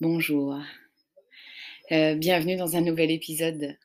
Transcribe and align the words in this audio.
Bonjour. 0.00 0.58
Euh, 1.92 2.14
bienvenue 2.14 2.56
dans 2.56 2.76
un 2.76 2.82
nouvel 2.82 3.10
épisode 3.10 3.78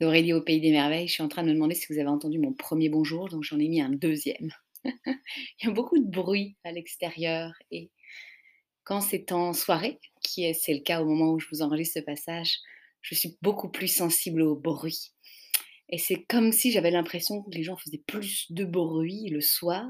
d'Aurélie 0.00 0.34
au 0.34 0.42
Pays 0.42 0.60
des 0.60 0.72
Merveilles. 0.72 1.08
Je 1.08 1.14
suis 1.14 1.22
en 1.22 1.28
train 1.28 1.42
de 1.42 1.48
me 1.48 1.54
demander 1.54 1.74
si 1.74 1.86
vous 1.90 1.98
avez 1.98 2.08
entendu 2.08 2.38
mon 2.38 2.52
premier 2.52 2.90
bonjour, 2.90 3.28
donc 3.30 3.44
j'en 3.44 3.58
ai 3.58 3.68
mis 3.68 3.80
un 3.80 3.88
deuxième. 3.88 4.52
Il 4.84 5.64
y 5.64 5.68
a 5.68 5.70
beaucoup 5.70 5.98
de 5.98 6.10
bruit 6.10 6.56
à 6.64 6.72
l'extérieur 6.72 7.52
et 7.70 7.90
quand 8.84 9.00
c'est 9.00 9.32
en 9.32 9.54
soirée, 9.54 10.00
qui 10.22 10.44
est 10.44 10.54
c'est 10.54 10.74
le 10.74 10.80
cas 10.80 11.00
au 11.00 11.06
moment 11.06 11.32
où 11.32 11.38
je 11.38 11.46
vous 11.50 11.62
enregistre 11.62 12.00
ce 12.00 12.04
passage, 12.04 12.58
je 13.00 13.14
suis 13.14 13.38
beaucoup 13.40 13.70
plus 13.70 13.88
sensible 13.88 14.42
au 14.42 14.54
bruit. 14.54 15.12
Et 15.88 15.98
c'est 15.98 16.24
comme 16.24 16.52
si 16.52 16.72
j'avais 16.72 16.90
l'impression 16.90 17.42
que 17.42 17.50
les 17.50 17.62
gens 17.62 17.76
faisaient 17.76 18.02
plus 18.06 18.52
de 18.52 18.64
bruit 18.64 19.28
le 19.30 19.40
soir. 19.40 19.86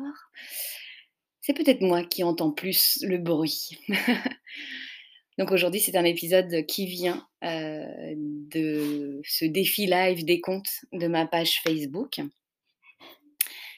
C'est 1.40 1.54
peut-être 1.54 1.80
moi 1.80 2.04
qui 2.04 2.22
entends 2.22 2.50
plus 2.50 2.98
le 3.02 3.18
bruit. 3.18 3.78
Donc 5.38 5.52
aujourd'hui, 5.52 5.80
c'est 5.80 5.96
un 5.96 6.04
épisode 6.04 6.66
qui 6.66 6.86
vient 6.86 7.26
euh, 7.44 8.14
de 8.16 9.22
ce 9.24 9.46
défi 9.46 9.86
live 9.86 10.24
des 10.24 10.40
comptes 10.40 10.84
de 10.92 11.06
ma 11.06 11.26
page 11.26 11.62
Facebook. 11.62 12.20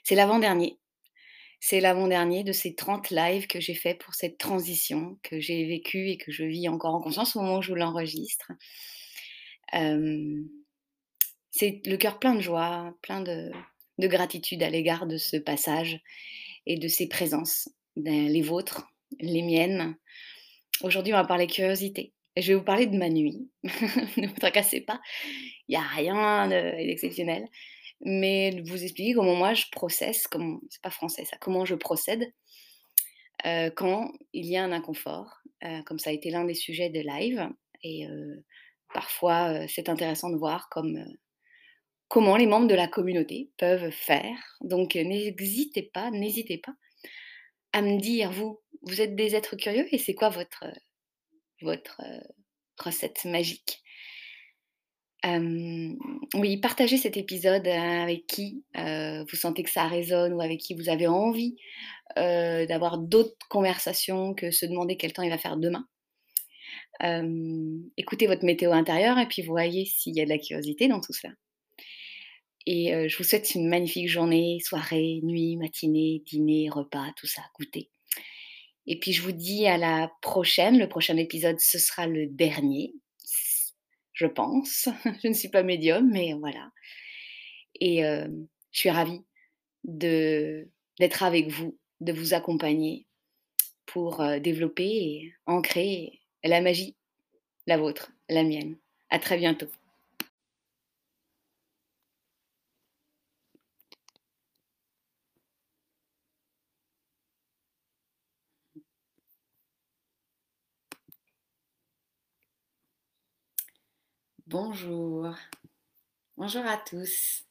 C'est 0.02 0.16
l'avant-dernier. 0.16 0.78
C'est 1.60 1.78
l'avant-dernier 1.78 2.42
de 2.42 2.50
ces 2.50 2.74
30 2.74 3.10
lives 3.10 3.46
que 3.46 3.60
j'ai 3.60 3.74
fait 3.74 3.94
pour 3.94 4.14
cette 4.14 4.38
transition 4.38 5.20
que 5.22 5.38
j'ai 5.38 5.64
vécue 5.64 6.08
et 6.08 6.16
que 6.16 6.32
je 6.32 6.42
vis 6.42 6.68
encore 6.68 6.96
en 6.96 7.00
conscience 7.00 7.36
au 7.36 7.40
moment 7.40 7.58
où 7.58 7.62
je 7.62 7.74
l'enregistre. 7.74 8.50
Euh, 9.74 10.42
c'est 11.52 11.80
le 11.86 11.96
cœur 11.96 12.18
plein 12.18 12.34
de 12.34 12.40
joie, 12.40 12.96
plein 13.02 13.20
de, 13.20 13.52
de 13.98 14.08
gratitude 14.08 14.64
à 14.64 14.70
l'égard 14.70 15.06
de 15.06 15.18
ce 15.18 15.36
passage 15.36 16.00
et 16.66 16.78
de 16.78 16.88
ces 16.88 17.08
présences, 17.08 17.68
ben, 17.96 18.28
les 18.28 18.42
vôtres, 18.42 18.86
les 19.20 19.42
miennes. 19.42 19.96
Aujourd'hui, 20.82 21.12
on 21.12 21.16
va 21.16 21.24
parler 21.24 21.46
curiosité. 21.46 22.12
je 22.36 22.48
vais 22.48 22.54
vous 22.54 22.64
parler 22.64 22.86
de 22.86 22.96
ma 22.96 23.08
nuit. 23.08 23.48
ne 23.62 24.26
vous 24.26 24.38
tracassez 24.38 24.80
pas, 24.80 25.00
il 25.68 25.72
n'y 25.72 25.76
a 25.76 25.82
rien 25.82 26.48
d'exceptionnel. 26.48 27.46
Mais 28.04 28.50
de 28.50 28.68
vous 28.68 28.82
expliquer 28.82 29.14
comment 29.14 29.36
moi 29.36 29.54
je 29.54 29.64
processe, 29.70 30.26
c'est 30.70 30.82
pas 30.82 30.90
français 30.90 31.24
ça, 31.24 31.36
comment 31.40 31.64
je 31.64 31.76
procède 31.76 32.32
euh, 33.46 33.70
quand 33.74 34.12
il 34.32 34.46
y 34.46 34.56
a 34.56 34.64
un 34.64 34.72
inconfort, 34.72 35.40
euh, 35.64 35.82
comme 35.82 35.98
ça 35.98 36.10
a 36.10 36.12
été 36.12 36.30
l'un 36.30 36.44
des 36.44 36.54
sujets 36.54 36.90
de 36.90 37.00
live. 37.00 37.48
Et 37.82 38.06
euh, 38.06 38.44
parfois, 38.94 39.66
c'est 39.68 39.88
intéressant 39.88 40.30
de 40.30 40.36
voir 40.36 40.68
comme 40.68 41.04
comment 42.12 42.36
les 42.36 42.44
membres 42.44 42.66
de 42.66 42.74
la 42.74 42.88
communauté 42.88 43.48
peuvent 43.56 43.90
faire. 43.90 44.36
Donc 44.60 44.96
n'hésitez 44.96 45.90
pas, 45.94 46.10
n'hésitez 46.10 46.58
pas 46.58 46.74
à 47.72 47.80
me 47.80 47.98
dire, 47.98 48.30
vous, 48.30 48.60
vous 48.82 49.00
êtes 49.00 49.16
des 49.16 49.34
êtres 49.34 49.56
curieux 49.56 49.86
et 49.90 49.96
c'est 49.96 50.12
quoi 50.12 50.28
votre, 50.28 50.66
votre 51.62 52.02
recette 52.78 53.24
magique? 53.24 53.82
Oui, 55.24 56.58
partagez 56.58 56.98
cet 56.98 57.16
épisode 57.16 57.66
avec 57.66 58.26
qui 58.26 58.62
vous 58.74 59.36
sentez 59.36 59.62
que 59.62 59.70
ça 59.70 59.86
résonne 59.86 60.34
ou 60.34 60.42
avec 60.42 60.60
qui 60.60 60.74
vous 60.74 60.90
avez 60.90 61.06
envie 61.06 61.56
d'avoir 62.14 62.98
d'autres 62.98 63.48
conversations 63.48 64.34
que 64.34 64.50
se 64.50 64.66
demander 64.66 64.98
quel 64.98 65.14
temps 65.14 65.22
il 65.22 65.30
va 65.30 65.38
faire 65.38 65.56
demain. 65.56 65.88
écoutez 67.96 68.26
votre 68.26 68.44
météo 68.44 68.72
intérieure 68.72 69.18
et 69.18 69.28
puis 69.28 69.40
voyez 69.40 69.86
s'il 69.86 70.14
y 70.14 70.20
a 70.20 70.24
de 70.24 70.28
la 70.28 70.36
curiosité 70.36 70.88
dans 70.88 71.00
tout 71.00 71.14
cela. 71.14 71.32
Et 72.66 73.08
je 73.08 73.16
vous 73.16 73.24
souhaite 73.24 73.54
une 73.54 73.68
magnifique 73.68 74.08
journée, 74.08 74.60
soirée, 74.64 75.20
nuit, 75.22 75.56
matinée, 75.56 76.22
dîner, 76.26 76.68
repas, 76.70 77.12
tout 77.16 77.26
ça, 77.26 77.42
goûter. 77.58 77.90
Et 78.86 78.98
puis 78.98 79.12
je 79.12 79.22
vous 79.22 79.32
dis 79.32 79.66
à 79.66 79.78
la 79.78 80.12
prochaine. 80.22 80.78
Le 80.78 80.88
prochain 80.88 81.16
épisode, 81.16 81.58
ce 81.60 81.78
sera 81.78 82.06
le 82.06 82.26
dernier, 82.26 82.94
je 84.12 84.26
pense. 84.26 84.88
je 85.22 85.28
ne 85.28 85.32
suis 85.32 85.48
pas 85.48 85.62
médium, 85.62 86.08
mais 86.10 86.34
voilà. 86.34 86.70
Et 87.80 88.02
je 88.02 88.28
suis 88.78 88.90
ravie 88.90 89.24
d'être 89.84 91.22
avec 91.22 91.48
vous, 91.48 91.78
de 92.00 92.12
vous 92.12 92.34
accompagner 92.34 93.06
pour 93.86 94.22
développer 94.40 94.84
et 94.84 95.34
ancrer 95.46 96.20
la 96.44 96.60
magie, 96.60 96.96
la 97.66 97.76
vôtre, 97.76 98.12
la 98.28 98.44
mienne. 98.44 98.76
À 99.10 99.18
très 99.18 99.36
bientôt. 99.36 99.68
Bonjour. 114.52 115.34
Bonjour 116.36 116.66
à 116.66 116.76
tous. 116.76 117.46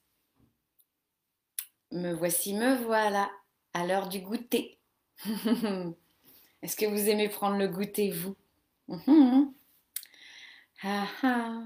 Me 1.91 2.13
voici, 2.13 2.53
me 2.53 2.75
voilà, 2.84 3.31
à 3.73 3.88
l'heure 3.88 4.07
du 4.07 4.19
goûter. 4.19 4.78
Est-ce 6.61 6.75
que 6.75 6.85
vous 6.85 7.09
aimez 7.09 7.28
prendre 7.28 7.57
le 7.57 7.69
goûter, 7.69 8.11
vous? 8.11 8.38
Ah, 10.84 11.07
ah. 11.23 11.63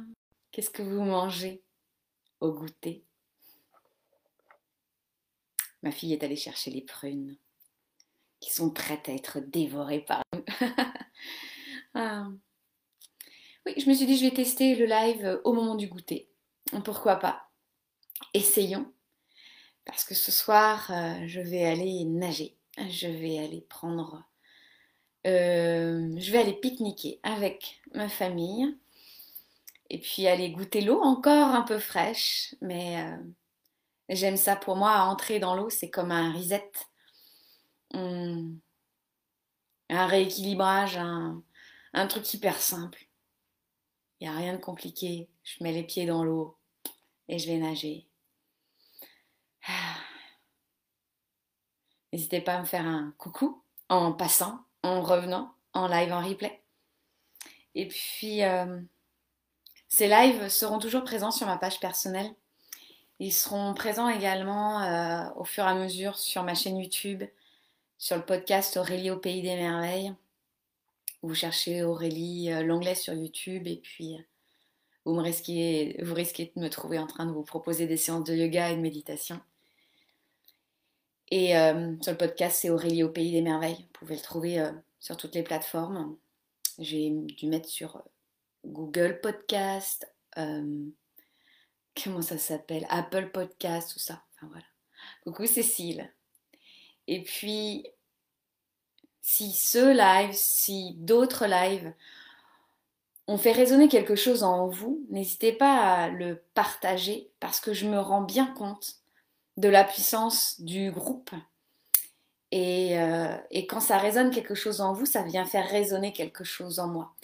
Qu'est-ce 0.54 0.70
que 0.70 0.84
vous 0.84 1.04
mangez 1.04 1.62
au 2.40 2.54
goûter? 2.54 3.04
Ma 5.84 5.92
fille 5.92 6.14
est 6.14 6.24
allée 6.24 6.38
chercher 6.38 6.72
les 6.72 6.82
prunes 6.82 7.36
qui 8.40 8.54
sont 8.54 8.70
prêtes 8.70 9.10
à 9.10 9.14
être 9.14 9.42
dévorées 9.42 10.06
par 10.06 10.22
nous. 10.34 10.46
ah. 11.94 12.30
Oui, 13.66 13.74
je 13.78 13.90
me 13.90 13.96
suis 13.96 14.06
dit, 14.06 14.18
je 14.18 14.26
vais 14.26 14.32
tester 14.34 14.76
le 14.76 14.86
live 14.86 15.26
euh, 15.26 15.42
au 15.44 15.52
moment 15.54 15.74
du 15.76 15.88
goûter. 15.88 16.30
Pourquoi 16.84 17.16
pas? 17.16 17.50
Essayons. 18.34 18.92
Parce 19.86 20.04
que 20.04 20.14
ce 20.14 20.32
soir, 20.32 20.92
euh, 20.92 21.28
je 21.28 21.42
vais 21.42 21.66
aller 21.66 22.06
nager. 22.06 22.56
Je 22.78 23.08
vais 23.08 23.40
aller 23.40 23.62
prendre. 23.62 24.24
Euh, 25.26 26.14
je 26.18 26.32
vais 26.32 26.40
aller 26.40 26.54
pique-niquer 26.54 27.20
avec 27.24 27.82
ma 27.94 28.08
famille. 28.08 28.78
Et 29.90 30.00
puis 30.00 30.28
aller 30.28 30.52
goûter 30.52 30.82
l'eau 30.82 31.02
encore 31.02 31.50
un 31.50 31.64
peu 31.64 31.80
fraîche. 31.80 32.54
Mais 32.62 33.04
j'aime 34.10 34.38
ça 34.38 34.56
pour 34.56 34.76
moi. 34.76 35.02
Entrer 35.04 35.40
dans 35.40 35.56
l'eau, 35.56 35.70
c'est 35.70 35.90
comme 35.90 36.12
un 36.12 36.34
reset. 36.34 36.72
un 37.94 38.58
rééquilibrage, 39.90 40.98
un 40.98 42.08
truc 42.08 42.32
hyper 42.34 42.60
simple. 42.60 43.08
Il 44.20 44.28
n'y 44.28 44.34
a 44.34 44.38
rien 44.38 44.54
de 44.54 44.62
compliqué. 44.62 45.30
Je 45.44 45.64
mets 45.64 45.72
les 45.74 45.84
pieds 45.84 46.06
dans 46.06 46.24
l'eau 46.24 46.58
et 47.28 47.40
je 47.40 47.48
vais 47.48 47.58
nager. 47.58 48.08
N'hésitez 52.14 52.42
pas 52.42 52.56
à 52.56 52.62
me 52.62 52.66
faire 52.66 52.86
un 52.86 53.14
coucou 53.18 53.62
en 53.90 54.14
passant, 54.14 54.64
en 54.84 55.02
revenant, 55.02 55.54
en 55.74 55.88
live, 55.88 56.14
en 56.14 56.26
replay. 56.26 56.62
Et 57.76 57.88
puis, 57.88 58.44
euh, 58.44 58.80
ces 59.90 60.08
lives 60.08 60.48
seront 60.50 60.80
toujours 60.80 61.04
présents 61.04 61.32
sur 61.32 61.48
ma 61.48 61.58
page 61.58 61.80
personnelle. 61.80 62.34
Ils 63.20 63.34
seront 63.34 63.74
présents 63.74 64.10
également 64.10 64.82
euh, 64.82 65.30
au 65.36 65.46
fur 65.46 65.64
et 65.66 65.70
à 65.70 65.76
mesure 65.76 66.18
sur 66.18 66.44
ma 66.44 66.56
chaîne 66.56 66.78
YouTube, 66.78 67.24
sur 67.98 68.18
le 68.18 68.26
podcast 68.26 68.78
Aurélie 68.78 69.12
au 69.12 69.18
Pays 69.18 69.42
des 69.42 69.56
Merveilles. 69.56 70.14
Vous 71.22 71.34
cherchez 71.34 71.84
Aurélie 71.84 72.52
euh, 72.52 72.64
l'anglais 72.64 72.96
sur 72.96 73.14
YouTube 73.14 73.68
et 73.68 73.78
puis 73.78 74.16
euh, 74.16 74.22
vous, 75.06 75.16
me 75.16 75.22
risquez, 75.22 76.00
vous 76.04 76.14
risquez 76.14 76.52
de 76.56 76.62
me 76.62 76.70
trouver 76.70 77.00
en 77.00 77.08
train 77.08 77.26
de 77.26 77.32
vous 77.32 77.44
proposer 77.44 77.88
des 77.88 77.98
séances 77.98 78.26
de 78.26 78.36
yoga 78.36 78.72
et 78.72 78.76
de 78.76 78.82
méditation. 78.82 79.40
Et 81.32 81.58
euh, 81.58 81.96
sur 82.02 82.12
le 82.12 82.18
podcast, 82.18 82.60
c'est 82.62 82.70
Aurélie 82.70 83.04
au 83.04 83.10
Pays 83.10 83.32
des 83.32 83.42
Merveilles. 83.42 83.78
Vous 83.80 84.00
pouvez 84.00 84.16
le 84.16 84.22
trouver 84.22 84.64
sur 85.00 85.18
toutes 85.18 85.34
les 85.34 85.44
plateformes. 85.44 86.16
J'ai 86.78 87.10
dû 87.10 87.48
mettre 87.48 87.68
sur 87.68 88.04
Google 88.64 89.20
Podcast, 89.22 90.08
comment 90.36 92.22
ça 92.22 92.38
s'appelle? 92.38 92.86
Apple 92.90 93.32
Podcast, 93.32 93.94
tout 93.94 94.00
ça. 94.00 94.24
Enfin 94.36 94.48
voilà. 94.52 94.66
Coucou 95.24 95.48
Cécile. 95.48 96.12
Et 97.08 97.24
puis, 97.24 97.88
si 99.26 99.52
ce 99.54 99.92
live, 99.92 100.34
si 100.34 100.94
d'autres 100.98 101.48
lives 101.48 101.92
ont 103.28 103.40
fait 103.40 103.52
résonner 103.52 103.88
quelque 103.88 104.16
chose 104.16 104.44
en 104.44 104.68
vous, 104.68 105.04
n'hésitez 105.10 105.52
pas 105.52 105.80
à 105.80 106.10
le 106.10 106.44
partager 106.54 107.32
parce 107.40 107.60
que 107.60 107.74
je 107.74 107.88
me 107.88 108.00
rends 108.00 108.22
bien 108.22 108.46
compte 108.46 108.98
de 109.58 109.68
la 109.68 109.84
puissance 109.84 110.62
du 110.62 110.92
groupe. 110.92 111.32
Et, 112.52 113.00
euh, 113.00 113.36
et, 113.50 113.66
quand 113.66 113.80
ça 113.80 113.98
résonne 113.98 114.30
quelque 114.30 114.54
chose 114.54 114.80
en 114.80 114.94
vous, 114.94 115.08
ça 115.08 115.24
vient 115.24 115.46
faire 115.46 115.68
résonner 115.68 116.14
quelque 116.14 116.44
chose 116.44 116.78
en 116.78 116.88
moi. 116.88 117.16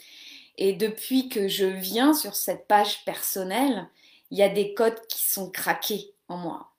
Et 0.58 0.74
depuis 0.74 1.30
que 1.30 1.48
je 1.48 1.68
viens 1.68 2.16
sur 2.16 2.36
cette 2.36 2.68
page 2.68 3.06
personnelle, 3.06 3.88
il 4.32 4.40
y 4.40 4.44
a 4.44 4.50
des 4.50 4.74
codes 4.74 5.06
qui 5.08 5.24
sont 5.24 5.52
craqués 5.52 6.16
en 6.28 6.38
moi. 6.38 6.72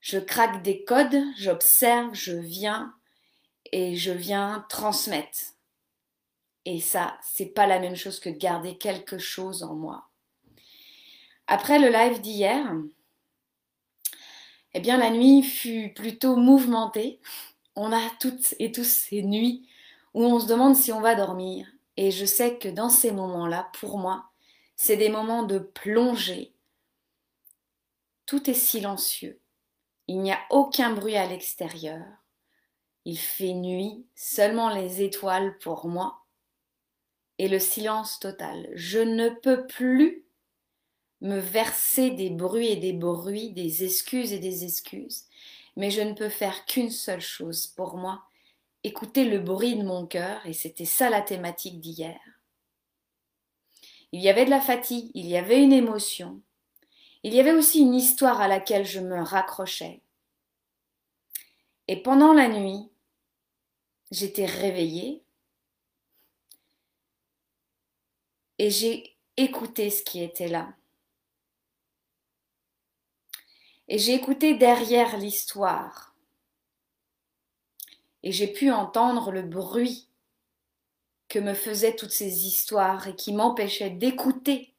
Je 0.00 0.20
craque 0.20 0.62
des 0.62 0.84
codes, 0.84 1.24
j'observe, 1.36 2.14
je 2.14 2.34
viens 2.34 2.94
et 3.72 3.96
je 3.96 4.12
viens 4.12 4.64
transmettre 4.68 5.38
Et 6.64 6.80
ça, 6.80 7.18
c'est 7.22 7.46
pas 7.46 7.66
la 7.66 7.80
même 7.80 7.96
chose 7.96 8.20
que 8.20 8.30
de 8.30 8.36
garder 8.36 8.78
quelque 8.78 9.18
chose 9.18 9.62
en 9.62 9.74
moi. 9.74 10.08
Après 11.46 11.78
le 11.78 11.88
live 11.88 12.20
d'hier, 12.20 12.74
eh 14.74 14.80
bien 14.80 14.96
la 14.96 15.10
nuit 15.10 15.42
fut 15.42 15.92
plutôt 15.94 16.36
mouvementée. 16.36 17.20
On 17.74 17.92
a 17.92 18.00
toutes 18.20 18.54
et 18.58 18.70
tous 18.70 18.84
ces 18.84 19.22
nuits 19.22 19.68
où 20.14 20.24
on 20.24 20.38
se 20.38 20.46
demande 20.46 20.76
si 20.76 20.92
on 20.92 21.00
va 21.00 21.14
dormir. 21.14 21.66
Et 21.96 22.10
je 22.10 22.24
sais 22.24 22.58
que 22.58 22.68
dans 22.68 22.88
ces 22.88 23.12
moments-là, 23.12 23.70
pour 23.80 23.98
moi, 23.98 24.30
c'est 24.76 24.96
des 24.96 25.08
moments 25.08 25.42
de 25.42 25.58
plongée. 25.58 26.54
Tout 28.26 28.48
est 28.48 28.54
silencieux. 28.54 29.40
Il 30.08 30.20
n'y 30.20 30.32
a 30.32 30.40
aucun 30.50 30.92
bruit 30.94 31.16
à 31.16 31.26
l'extérieur. 31.26 32.21
Il 33.04 33.18
fait 33.18 33.54
nuit, 33.54 34.06
seulement 34.14 34.70
les 34.74 35.02
étoiles 35.02 35.58
pour 35.58 35.88
moi. 35.88 36.24
Et 37.38 37.48
le 37.48 37.58
silence 37.58 38.20
total. 38.20 38.68
Je 38.74 38.98
ne 38.98 39.28
peux 39.28 39.66
plus 39.66 40.24
me 41.20 41.38
verser 41.38 42.10
des 42.10 42.30
bruits 42.30 42.68
et 42.68 42.76
des 42.76 42.92
bruits, 42.92 43.50
des 43.50 43.84
excuses 43.84 44.32
et 44.32 44.38
des 44.38 44.64
excuses. 44.64 45.24
Mais 45.76 45.90
je 45.90 46.02
ne 46.02 46.12
peux 46.12 46.28
faire 46.28 46.66
qu'une 46.66 46.90
seule 46.90 47.20
chose 47.20 47.66
pour 47.68 47.96
moi, 47.96 48.22
écouter 48.84 49.24
le 49.24 49.38
bruit 49.38 49.76
de 49.76 49.84
mon 49.84 50.06
cœur, 50.06 50.44
et 50.46 50.52
c'était 50.52 50.84
ça 50.84 51.08
la 51.08 51.22
thématique 51.22 51.80
d'hier. 51.80 52.20
Il 54.10 54.20
y 54.20 54.28
avait 54.28 54.44
de 54.44 54.50
la 54.50 54.60
fatigue, 54.60 55.10
il 55.14 55.26
y 55.26 55.36
avait 55.36 55.62
une 55.62 55.72
émotion, 55.72 56.42
il 57.22 57.32
y 57.32 57.40
avait 57.40 57.54
aussi 57.54 57.80
une 57.80 57.94
histoire 57.94 58.40
à 58.40 58.48
laquelle 58.48 58.84
je 58.84 59.00
me 59.00 59.22
raccrochais. 59.22 60.02
Et 61.88 62.02
pendant 62.02 62.32
la 62.32 62.48
nuit, 62.48 62.90
j'étais 64.12 64.44
réveillée 64.44 65.24
et 68.58 68.70
j'ai 68.70 69.16
écouté 69.38 69.88
ce 69.90 70.02
qui 70.02 70.22
était 70.22 70.48
là. 70.48 70.74
Et 73.88 73.98
j'ai 73.98 74.14
écouté 74.14 74.54
derrière 74.54 75.16
l'histoire. 75.16 76.14
Et 78.22 78.30
j'ai 78.30 78.46
pu 78.46 78.70
entendre 78.70 79.32
le 79.32 79.42
bruit 79.42 80.08
que 81.28 81.38
me 81.38 81.54
faisaient 81.54 81.96
toutes 81.96 82.12
ces 82.12 82.46
histoires 82.46 83.08
et 83.08 83.16
qui 83.16 83.32
m'empêchaient 83.32 83.90
d'écouter 83.90 84.74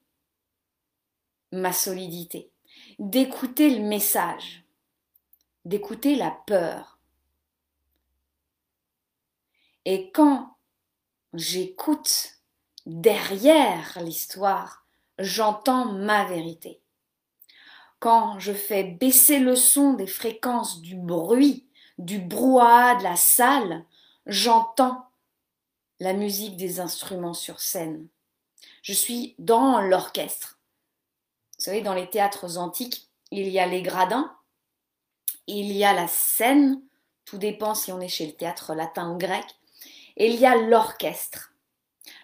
ma 1.51 1.73
solidité, 1.73 2.51
d'écouter 2.99 3.71
le 3.71 3.83
message, 3.83 4.63
d'écouter 5.65 6.15
la 6.15 6.31
peur. 6.31 6.92
Et 9.85 10.11
quand 10.11 10.55
j'écoute 11.33 12.35
derrière 12.85 13.99
l'histoire, 14.01 14.85
j'entends 15.19 15.85
ma 15.85 16.25
vérité. 16.25 16.81
Quand 17.99 18.39
je 18.39 18.53
fais 18.53 18.83
baisser 18.83 19.39
le 19.39 19.55
son 19.55 19.93
des 19.93 20.07
fréquences 20.07 20.81
du 20.81 20.95
bruit, 20.95 21.67
du 21.97 22.19
brouhaha 22.19 22.95
de 22.95 23.03
la 23.03 23.15
salle, 23.15 23.85
j'entends 24.25 25.05
la 25.99 26.13
musique 26.13 26.57
des 26.57 26.79
instruments 26.79 27.33
sur 27.33 27.59
scène. 27.59 28.07
Je 28.81 28.93
suis 28.93 29.35
dans 29.39 29.79
l'orchestre. 29.79 30.59
Vous 31.57 31.65
savez, 31.65 31.81
dans 31.81 31.93
les 31.93 32.09
théâtres 32.09 32.57
antiques, 32.57 33.09
il 33.31 33.47
y 33.47 33.59
a 33.59 33.65
les 33.65 33.81
gradins, 33.81 34.35
il 35.47 35.71
y 35.71 35.83
a 35.83 35.93
la 35.93 36.07
scène, 36.07 36.81
tout 37.25 37.37
dépend 37.37 37.73
si 37.73 37.91
on 37.91 38.01
est 38.01 38.09
chez 38.09 38.25
le 38.25 38.33
théâtre 38.33 38.73
latin 38.73 39.11
ou 39.11 39.17
grec, 39.17 39.45
il 40.17 40.35
y 40.35 40.45
a 40.45 40.55
l'orchestre. 40.55 41.53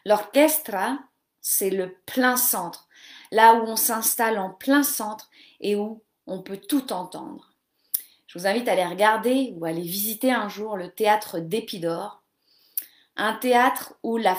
L'orchestre, 0.06 0.98
c'est 1.42 1.70
le 1.70 1.96
plein 2.06 2.38
centre, 2.38 2.88
là 3.32 3.56
où 3.56 3.68
on 3.68 3.76
s'installe 3.76 4.38
en 4.38 4.52
plein 4.52 4.84
centre 4.84 5.30
et 5.60 5.76
où 5.76 6.04
on 6.28 6.42
peut 6.42 6.58
tout 6.58 6.94
entendre. 6.94 7.54
Je 8.28 8.38
vous 8.38 8.46
invite 8.46 8.68
à 8.68 8.74
aller 8.74 8.86
regarder 8.86 9.54
ou 9.56 9.66
à 9.66 9.70
aller 9.70 9.82
visiter 9.82 10.32
un 10.32 10.50
jour 10.50 10.78
le 10.78 10.92
théâtre 10.92 11.40
d'Épidore, 11.40 12.22
un 13.16 13.34
théâtre 13.34 13.96
où 14.04 14.18
la, 14.18 14.38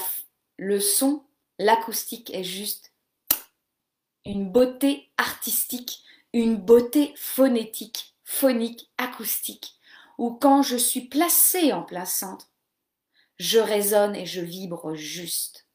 le 0.57 0.79
son, 0.79 1.25
l'acoustique 1.59 2.33
est 2.33 2.45
juste 2.45 2.93
une 4.25 4.51
beauté 4.51 5.11
artistique, 5.17 6.03
une 6.33 6.57
beauté 6.57 7.13
phonétique, 7.17 8.15
phonique, 8.25 8.91
acoustique, 8.99 9.75
où 10.19 10.33
quand 10.33 10.63
je 10.63 10.77
suis 10.77 11.03
placée 11.03 11.73
en 11.73 11.83
plein 11.83 12.05
centre, 12.05 12.50
je 13.41 13.59
résonne 13.59 14.15
et 14.15 14.27
je 14.27 14.43
vibre 14.43 14.95
juste. 14.95 15.67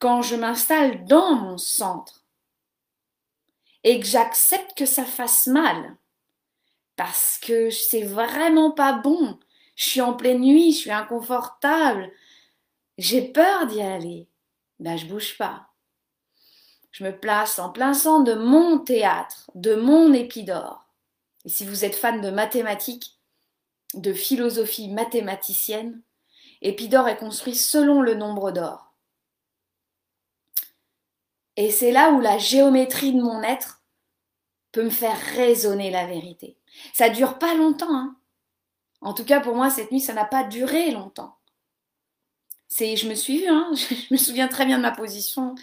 Quand 0.00 0.20
je 0.20 0.34
m'installe 0.34 1.04
dans 1.04 1.36
mon 1.36 1.58
centre 1.58 2.24
et 3.84 4.00
que 4.00 4.06
j'accepte 4.06 4.76
que 4.76 4.84
ça 4.84 5.04
fasse 5.04 5.46
mal, 5.46 5.96
parce 6.96 7.38
que 7.40 7.70
c'est 7.70 8.02
vraiment 8.02 8.72
pas 8.72 8.94
bon, 8.94 9.38
je 9.76 9.88
suis 9.88 10.00
en 10.00 10.12
pleine 10.12 10.40
nuit, 10.40 10.72
je 10.72 10.78
suis 10.78 10.90
inconfortable, 10.90 12.10
j'ai 12.98 13.22
peur 13.22 13.68
d'y 13.68 13.80
aller. 13.80 14.26
Ben, 14.80 14.96
je 14.96 15.06
bouge 15.06 15.38
pas. 15.38 15.68
Je 16.90 17.04
me 17.04 17.16
place 17.16 17.60
en 17.60 17.70
plein 17.70 17.94
centre 17.94 18.24
de 18.24 18.34
mon 18.34 18.80
théâtre, 18.80 19.52
de 19.54 19.76
mon 19.76 20.12
épidore. 20.12 20.84
Et 21.44 21.48
si 21.48 21.64
vous 21.64 21.84
êtes 21.84 21.94
fan 21.94 22.20
de 22.20 22.30
mathématiques, 22.30 23.20
de 23.94 24.12
philosophie 24.12 24.88
mathématicienne, 24.88 26.02
Épidore 26.62 27.08
est 27.08 27.18
construit 27.18 27.54
selon 27.54 28.02
le 28.02 28.14
nombre 28.14 28.50
d'or. 28.50 28.92
Et 31.56 31.70
c'est 31.70 31.90
là 31.90 32.10
où 32.10 32.20
la 32.20 32.38
géométrie 32.38 33.12
de 33.12 33.20
mon 33.20 33.42
être 33.42 33.82
peut 34.72 34.84
me 34.84 34.90
faire 34.90 35.18
résonner 35.34 35.90
la 35.90 36.06
vérité. 36.06 36.56
Ça 36.92 37.10
dure 37.10 37.38
pas 37.38 37.54
longtemps, 37.54 37.94
hein. 37.94 38.16
En 39.00 39.14
tout 39.14 39.24
cas, 39.24 39.40
pour 39.40 39.54
moi, 39.54 39.70
cette 39.70 39.92
nuit, 39.92 40.00
ça 40.00 40.12
n'a 40.12 40.24
pas 40.24 40.44
duré 40.44 40.90
longtemps. 40.90 41.36
C'est, 42.68 42.96
je 42.96 43.08
me 43.08 43.14
suis 43.14 43.38
vue, 43.38 43.48
hein, 43.48 43.70
je 43.74 44.12
me 44.12 44.16
souviens 44.16 44.48
très 44.48 44.66
bien 44.66 44.76
de 44.76 44.82
ma 44.82 44.92
position. 44.92 45.54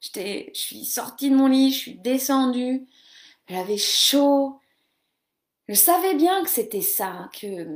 Je 0.00 0.50
suis 0.52 0.84
sortie 0.84 1.30
de 1.30 1.36
mon 1.36 1.48
lit, 1.48 1.72
je 1.72 1.78
suis 1.78 1.94
descendue, 1.98 2.86
j'avais 3.48 3.78
chaud. 3.78 4.60
Je 5.68 5.74
savais 5.74 6.14
bien 6.14 6.44
que 6.44 6.48
c'était 6.48 6.80
ça, 6.80 7.28
que 7.32 7.66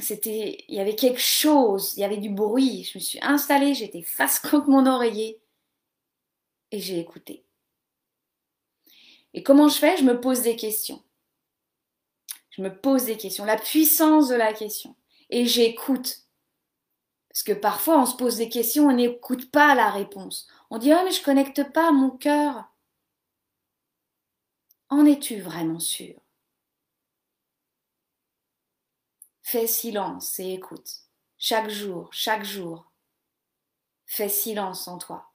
c'était, 0.00 0.64
il 0.68 0.76
y 0.76 0.80
avait 0.80 0.94
quelque 0.94 1.20
chose, 1.20 1.94
il 1.96 2.00
y 2.00 2.04
avait 2.04 2.18
du 2.18 2.30
bruit. 2.30 2.84
Je 2.84 2.98
me 2.98 3.02
suis 3.02 3.18
installée, 3.22 3.74
j'étais 3.74 4.02
face 4.02 4.38
contre 4.50 4.68
mon 4.68 4.86
oreiller 4.86 5.40
et 6.70 6.78
j'ai 6.80 6.98
écouté. 7.00 7.44
Et 9.32 9.42
comment 9.42 9.68
je 9.68 9.78
fais? 9.78 9.96
Je 9.96 10.04
me 10.04 10.20
pose 10.20 10.42
des 10.42 10.54
questions. 10.54 11.02
Je 12.50 12.62
me 12.62 12.72
pose 12.72 13.06
des 13.06 13.16
questions, 13.16 13.44
la 13.44 13.58
puissance 13.58 14.28
de 14.28 14.36
la 14.36 14.52
question. 14.52 14.94
Et 15.30 15.44
j'écoute. 15.44 16.20
Parce 17.28 17.42
que 17.42 17.52
parfois, 17.52 18.00
on 18.00 18.06
se 18.06 18.16
pose 18.16 18.36
des 18.36 18.48
questions, 18.48 18.86
on 18.86 18.92
n'écoute 18.92 19.50
pas 19.50 19.74
la 19.74 19.90
réponse. 19.90 20.46
On 20.70 20.78
dit, 20.78 20.92
oh, 20.92 21.02
mais 21.04 21.10
je 21.10 21.22
connecte 21.22 21.72
pas 21.72 21.90
mon 21.90 22.10
cœur. 22.10 22.72
En 24.88 25.04
es-tu 25.04 25.40
vraiment 25.40 25.80
sûr 25.80 26.23
Fais 29.44 29.66
silence 29.66 30.40
et 30.40 30.54
écoute. 30.54 31.02
Chaque 31.36 31.68
jour, 31.68 32.08
chaque 32.12 32.44
jour. 32.44 32.90
Fais 34.06 34.30
silence 34.30 34.88
en 34.88 34.96
toi. 34.96 35.34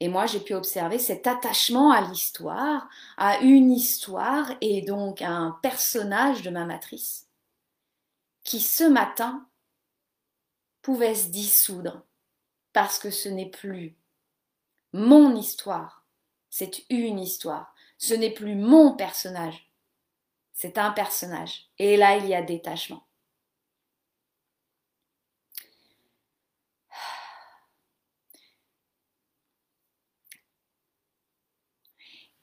Et 0.00 0.08
moi, 0.08 0.26
j'ai 0.26 0.38
pu 0.38 0.52
observer 0.52 0.98
cet 0.98 1.26
attachement 1.26 1.92
à 1.92 2.02
l'histoire, 2.02 2.90
à 3.16 3.38
une 3.38 3.72
histoire 3.72 4.52
et 4.60 4.82
donc 4.82 5.22
à 5.22 5.30
un 5.30 5.52
personnage 5.62 6.42
de 6.42 6.50
ma 6.50 6.66
matrice, 6.66 7.26
qui 8.44 8.60
ce 8.60 8.84
matin 8.84 9.48
pouvait 10.82 11.14
se 11.14 11.28
dissoudre 11.28 12.04
parce 12.74 12.98
que 12.98 13.10
ce 13.10 13.30
n'est 13.30 13.50
plus 13.50 13.96
mon 14.92 15.34
histoire, 15.34 16.04
c'est 16.50 16.84
une 16.90 17.18
histoire, 17.18 17.74
ce 17.96 18.12
n'est 18.12 18.34
plus 18.34 18.56
mon 18.56 18.94
personnage, 18.94 19.69
c'est 20.60 20.76
un 20.76 20.90
personnage. 20.90 21.70
Et 21.78 21.96
là, 21.96 22.18
il 22.18 22.26
y 22.26 22.34
a 22.34 22.42
détachement. 22.42 23.06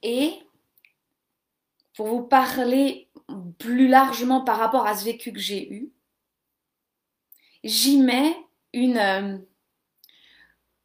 Et 0.02 0.34
pour 1.96 2.08
vous 2.08 2.24
parler 2.24 3.10
plus 3.60 3.88
largement 3.88 4.44
par 4.44 4.58
rapport 4.58 4.88
à 4.88 4.96
ce 4.96 5.06
vécu 5.06 5.32
que 5.32 5.40
j'ai 5.40 5.72
eu, 5.72 5.92
j'y 7.64 8.00
mets 8.00 8.36
une 8.74 8.98
euh, 8.98 9.38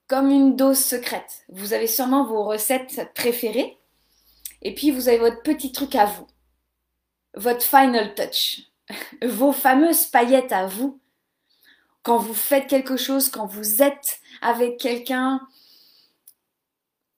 comme 0.06 0.30
une 0.30 0.54
dose 0.56 0.78
secrète. 0.78 1.44
Vous 1.48 1.72
avez 1.72 1.86
sûrement 1.86 2.26
vos 2.26 2.44
recettes 2.44 3.10
préférées 3.14 3.78
et 4.60 4.74
puis 4.74 4.90
vous 4.90 5.08
avez 5.08 5.18
votre 5.18 5.42
petit 5.42 5.72
truc 5.72 5.94
à 5.94 6.04
vous, 6.04 6.26
votre 7.34 7.62
final 7.62 8.14
touch, 8.14 8.62
vos 9.22 9.52
fameuses 9.52 10.06
paillettes 10.06 10.52
à 10.52 10.66
vous 10.66 11.00
quand 12.02 12.18
vous 12.18 12.34
faites 12.34 12.66
quelque 12.66 12.96
chose, 12.96 13.28
quand 13.28 13.46
vous 13.46 13.82
êtes 13.82 14.20
avec 14.40 14.78
quelqu'un, 14.78 15.40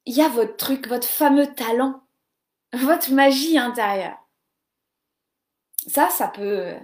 il 0.04 0.14
y 0.14 0.21
a 0.21 0.28
votre 0.28 0.56
truc, 0.56 0.87
votre 0.88 1.09
fameux 1.09 1.47
talent, 1.54 2.02
votre 2.73 3.11
magie 3.12 3.59
intérieure. 3.59 4.18
Ça, 5.87 6.09
ça 6.11 6.28
peut 6.28 6.75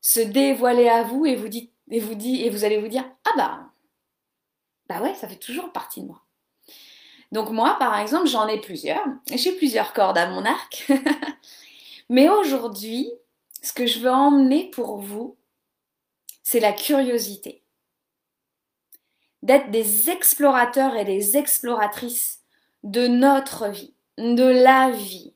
se 0.00 0.20
dévoiler 0.20 0.88
à 0.88 1.02
vous 1.02 1.26
et 1.26 1.36
vous 1.36 1.48
et 1.90 2.00
vous 2.00 2.14
dit 2.14 2.42
et 2.42 2.50
vous 2.50 2.64
allez 2.64 2.78
vous 2.78 2.88
dire 2.88 3.04
ah 3.24 3.32
bah 3.36 3.70
bah 4.88 5.02
ouais, 5.02 5.14
ça 5.14 5.28
fait 5.28 5.36
toujours 5.36 5.72
partie 5.72 6.00
de 6.00 6.06
moi. 6.06 6.22
Donc 7.30 7.50
moi, 7.50 7.76
par 7.78 7.98
exemple, 7.98 8.26
j'en 8.26 8.48
ai 8.48 8.58
plusieurs. 8.60 9.04
J'ai 9.30 9.52
plusieurs 9.52 9.92
cordes 9.92 10.16
à 10.16 10.30
mon 10.30 10.44
arc. 10.44 10.90
Mais 12.08 12.28
aujourd'hui, 12.28 13.10
ce 13.62 13.72
que 13.72 13.86
je 13.86 14.00
veux 14.00 14.10
emmener 14.10 14.70
pour 14.70 14.98
vous, 14.98 15.36
c'est 16.42 16.60
la 16.60 16.72
curiosité. 16.72 17.62
D'être 19.42 19.70
des 19.70 20.10
explorateurs 20.10 20.96
et 20.96 21.04
des 21.04 21.36
exploratrices 21.36 22.40
de 22.82 23.06
notre 23.06 23.68
vie, 23.68 23.94
de 24.16 24.44
la 24.44 24.90
vie. 24.90 25.34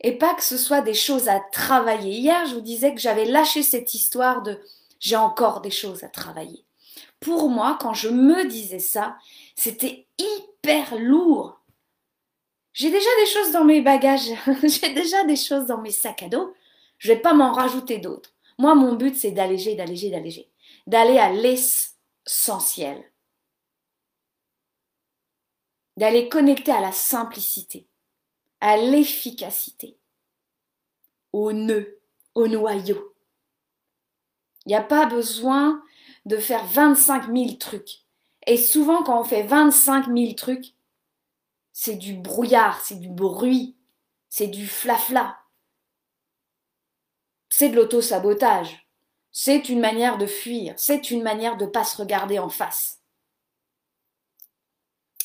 Et 0.00 0.12
pas 0.12 0.34
que 0.34 0.44
ce 0.44 0.56
soit 0.56 0.82
des 0.82 0.94
choses 0.94 1.28
à 1.28 1.40
travailler. 1.52 2.18
Hier, 2.18 2.46
je 2.46 2.54
vous 2.54 2.60
disais 2.60 2.94
que 2.94 3.00
j'avais 3.00 3.24
lâché 3.24 3.62
cette 3.62 3.94
histoire 3.94 4.42
de 4.42 4.60
j'ai 5.00 5.16
encore 5.16 5.60
des 5.60 5.70
choses 5.70 6.04
à 6.04 6.08
travailler. 6.08 6.64
Pour 7.20 7.48
moi, 7.48 7.78
quand 7.80 7.94
je 7.94 8.08
me 8.08 8.46
disais 8.46 8.78
ça, 8.78 9.16
c'était 9.56 10.06
hyper 10.18 10.96
lourd. 10.96 11.57
J'ai 12.78 12.90
déjà 12.90 13.10
des 13.18 13.26
choses 13.26 13.50
dans 13.50 13.64
mes 13.64 13.82
bagages, 13.82 14.30
j'ai 14.62 14.94
déjà 14.94 15.24
des 15.24 15.34
choses 15.34 15.66
dans 15.66 15.78
mes 15.78 15.90
sacs 15.90 16.22
à 16.22 16.28
dos, 16.28 16.54
je 16.98 17.08
vais 17.08 17.18
pas 17.18 17.34
m'en 17.34 17.52
rajouter 17.52 17.98
d'autres. 17.98 18.32
Moi, 18.56 18.76
mon 18.76 18.94
but, 18.94 19.16
c'est 19.16 19.32
d'alléger, 19.32 19.74
d'alléger, 19.74 20.10
d'alléger, 20.10 20.48
d'aller 20.86 21.18
à 21.18 21.32
l'essentiel, 21.32 23.02
d'aller 25.96 26.28
connecter 26.28 26.70
à 26.70 26.80
la 26.80 26.92
simplicité, 26.92 27.88
à 28.60 28.76
l'efficacité, 28.76 29.98
au 31.32 31.52
nœud, 31.52 31.98
au 32.36 32.46
noyau. 32.46 33.12
Il 34.66 34.68
n'y 34.68 34.76
a 34.76 34.82
pas 34.82 35.06
besoin 35.06 35.82
de 36.26 36.36
faire 36.36 36.64
25 36.64 37.26
000 37.26 37.54
trucs. 37.54 38.04
Et 38.46 38.56
souvent, 38.56 39.02
quand 39.02 39.20
on 39.20 39.24
fait 39.24 39.42
25 39.42 40.16
000 40.16 40.34
trucs, 40.34 40.74
c'est 41.80 41.94
du 41.94 42.14
brouillard, 42.14 42.84
c'est 42.84 42.98
du 42.98 43.08
bruit, 43.08 43.76
c'est 44.28 44.48
du 44.48 44.66
flafla. 44.66 45.38
C'est 47.50 47.68
de 47.68 47.76
l'auto-sabotage. 47.76 48.88
C'est 49.30 49.68
une 49.68 49.78
manière 49.78 50.18
de 50.18 50.26
fuir, 50.26 50.74
c'est 50.76 51.12
une 51.12 51.22
manière 51.22 51.56
de 51.56 51.66
ne 51.66 51.70
pas 51.70 51.84
se 51.84 51.96
regarder 51.96 52.40
en 52.40 52.48
face. 52.48 52.98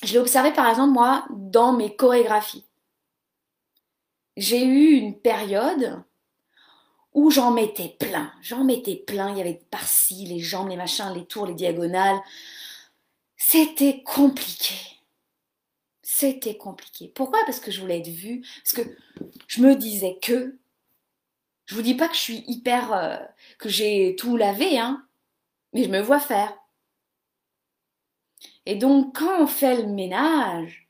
Je 0.04 0.14
l'ai 0.14 0.20
observé 0.20 0.54
par 0.54 0.70
exemple 0.70 0.94
moi 0.94 1.26
dans 1.32 1.74
mes 1.74 1.96
chorégraphies. 1.96 2.68
J'ai 4.38 4.64
eu 4.64 4.92
une 4.92 5.20
période 5.20 6.04
où 7.14 7.32
j'en 7.32 7.50
mettais 7.50 7.98
plein, 8.00 8.32
j'en 8.44 8.64
mettais 8.64 8.98
plein, 8.98 9.32
il 9.32 9.40
y 9.40 9.42
avait 9.42 9.66
par-ci 9.72 10.28
les 10.28 10.40
jambes, 10.40 10.70
les 10.70 10.78
machins, 10.78 11.14
les 11.16 11.26
tours, 11.26 11.48
les 11.48 11.56
diagonales, 11.56 12.22
c'était 13.38 14.04
compliqué. 14.04 14.76
C'était 16.16 16.58
compliqué. 16.58 17.12
Pourquoi? 17.16 17.40
Parce 17.48 17.60
que 17.60 17.72
je 17.72 17.82
voulais 17.82 17.98
être 17.98 18.08
vue. 18.08 18.46
Parce 18.64 18.74
que 18.74 18.96
je 19.48 19.62
me 19.64 19.76
disais 19.76 20.20
que. 20.22 20.60
Je 21.66 21.74
vous 21.74 21.82
dis 21.82 21.96
pas 21.96 22.08
que 22.08 22.14
je 22.14 22.20
suis 22.20 22.44
hyper. 22.46 22.94
Euh, 22.94 23.18
que 23.58 23.68
j'ai 23.68 24.16
tout 24.16 24.38
lavé, 24.38 24.78
hein. 24.78 25.08
Mais 25.74 25.84
je 25.84 25.90
me 25.90 26.02
vois 26.02 26.20
faire. 26.20 26.56
Et 28.68 28.76
donc, 28.76 29.18
quand 29.18 29.42
on 29.42 29.48
fait 29.48 29.76
le 29.76 29.88
ménage 29.88 30.88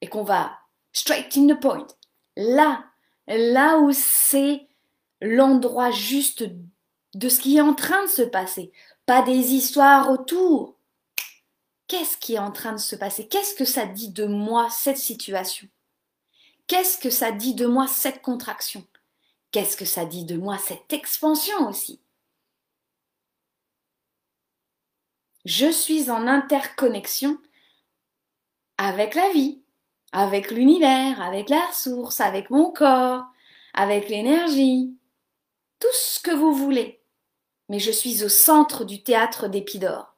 et 0.00 0.08
qu'on 0.08 0.24
va 0.24 0.58
straight 0.92 1.36
in 1.36 1.46
the 1.46 1.60
point, 1.60 1.86
là, 2.36 2.84
là 3.28 3.78
où 3.78 3.92
c'est 3.92 4.66
l'endroit 5.20 5.92
juste 5.92 6.42
de 7.14 7.28
ce 7.28 7.38
qui 7.38 7.58
est 7.58 7.60
en 7.60 7.74
train 7.74 8.02
de 8.02 8.10
se 8.10 8.22
passer, 8.22 8.72
pas 9.06 9.22
des 9.22 9.54
histoires 9.54 10.10
autour, 10.10 10.80
qu'est-ce 11.92 12.16
qui 12.16 12.36
est 12.36 12.38
en 12.38 12.52
train 12.52 12.72
de 12.72 12.78
se 12.78 12.96
passer? 12.96 13.28
Qu'est-ce 13.28 13.54
que 13.54 13.66
ça 13.66 13.84
dit 13.84 14.08
de 14.08 14.24
moi, 14.24 14.70
cette 14.70 14.96
situation? 14.96 15.68
Qu'est-ce 16.66 16.96
que 16.96 17.10
ça 17.10 17.32
dit 17.32 17.54
de 17.54 17.66
moi, 17.66 17.86
cette 17.86 18.22
contraction? 18.22 18.86
Qu'est-ce 19.50 19.76
que 19.76 19.84
ça 19.84 20.06
dit 20.06 20.24
de 20.24 20.38
moi, 20.38 20.56
cette 20.56 20.90
expansion 20.94 21.68
aussi? 21.68 22.00
Je 25.44 25.70
suis 25.70 26.10
en 26.10 26.26
interconnexion 26.26 27.36
avec 28.78 29.14
la 29.14 29.28
vie, 29.32 29.60
avec 30.12 30.50
l'univers, 30.50 31.20
avec 31.20 31.50
la 31.50 31.70
source, 31.74 32.22
avec 32.22 32.48
mon 32.48 32.72
corps, 32.72 33.24
avec 33.74 34.08
l'énergie, 34.08 34.96
tout 35.78 35.92
ce 35.92 36.20
que 36.20 36.34
vous 36.34 36.54
voulez. 36.54 37.02
Mais 37.68 37.80
je 37.80 37.90
suis 37.90 38.24
au 38.24 38.30
centre 38.30 38.86
du 38.86 39.02
théâtre 39.02 39.46
d'Épidore 39.46 40.11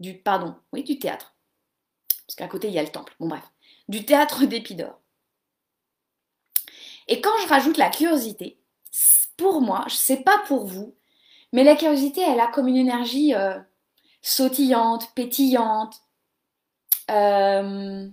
du 0.00 0.14
pardon, 0.18 0.54
oui, 0.72 0.82
du 0.82 0.98
théâtre. 0.98 1.34
Parce 2.26 2.36
qu'à 2.36 2.48
côté, 2.48 2.68
il 2.68 2.74
y 2.74 2.78
a 2.78 2.82
le 2.82 2.88
temple. 2.88 3.14
Bon 3.20 3.28
bref, 3.28 3.44
du 3.88 4.04
théâtre 4.04 4.44
d'Épidore. 4.46 5.00
Et 7.08 7.20
quand 7.20 7.36
je 7.42 7.48
rajoute 7.48 7.76
la 7.76 7.90
curiosité, 7.90 8.60
pour 9.36 9.60
moi, 9.60 9.84
je 9.88 9.94
sais 9.94 10.18
pas 10.18 10.38
pour 10.46 10.66
vous, 10.66 10.94
mais 11.52 11.64
la 11.64 11.74
curiosité, 11.74 12.20
elle 12.20 12.40
a 12.40 12.46
comme 12.46 12.68
une 12.68 12.76
énergie 12.76 13.34
euh, 13.34 13.58
sautillante, 14.22 15.12
pétillante. 15.14 16.02
Euh, 17.10 18.08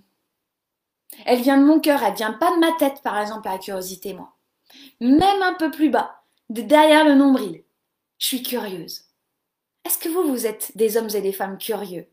elle 1.25 1.41
vient 1.41 1.58
de 1.58 1.65
mon 1.65 1.79
cœur, 1.79 2.01
elle 2.03 2.15
vient 2.15 2.34
pas 2.34 2.51
de 2.51 2.60
ma 2.60 2.72
tête, 2.74 3.01
par 3.03 3.20
exemple, 3.20 3.48
la 3.48 3.58
curiosité, 3.58 4.13
moi. 4.13 4.36
Même 5.00 5.44
un 5.44 5.53
peu 5.53 5.70
plus 5.70 5.89
bas, 5.89 6.24
de 6.50 6.62
derrière 6.62 7.06
le 7.06 7.13
nombril. 7.13 7.63
Je 8.17 8.25
suis 8.25 8.44
curieuse. 8.44 9.06
Est-ce 9.88 9.98
que 10.00 10.10
vous, 10.10 10.27
vous 10.27 10.46
êtes 10.46 10.75
des 10.75 10.98
hommes 10.98 11.08
et 11.15 11.22
des 11.22 11.32
femmes 11.32 11.58
curieux? 11.58 12.10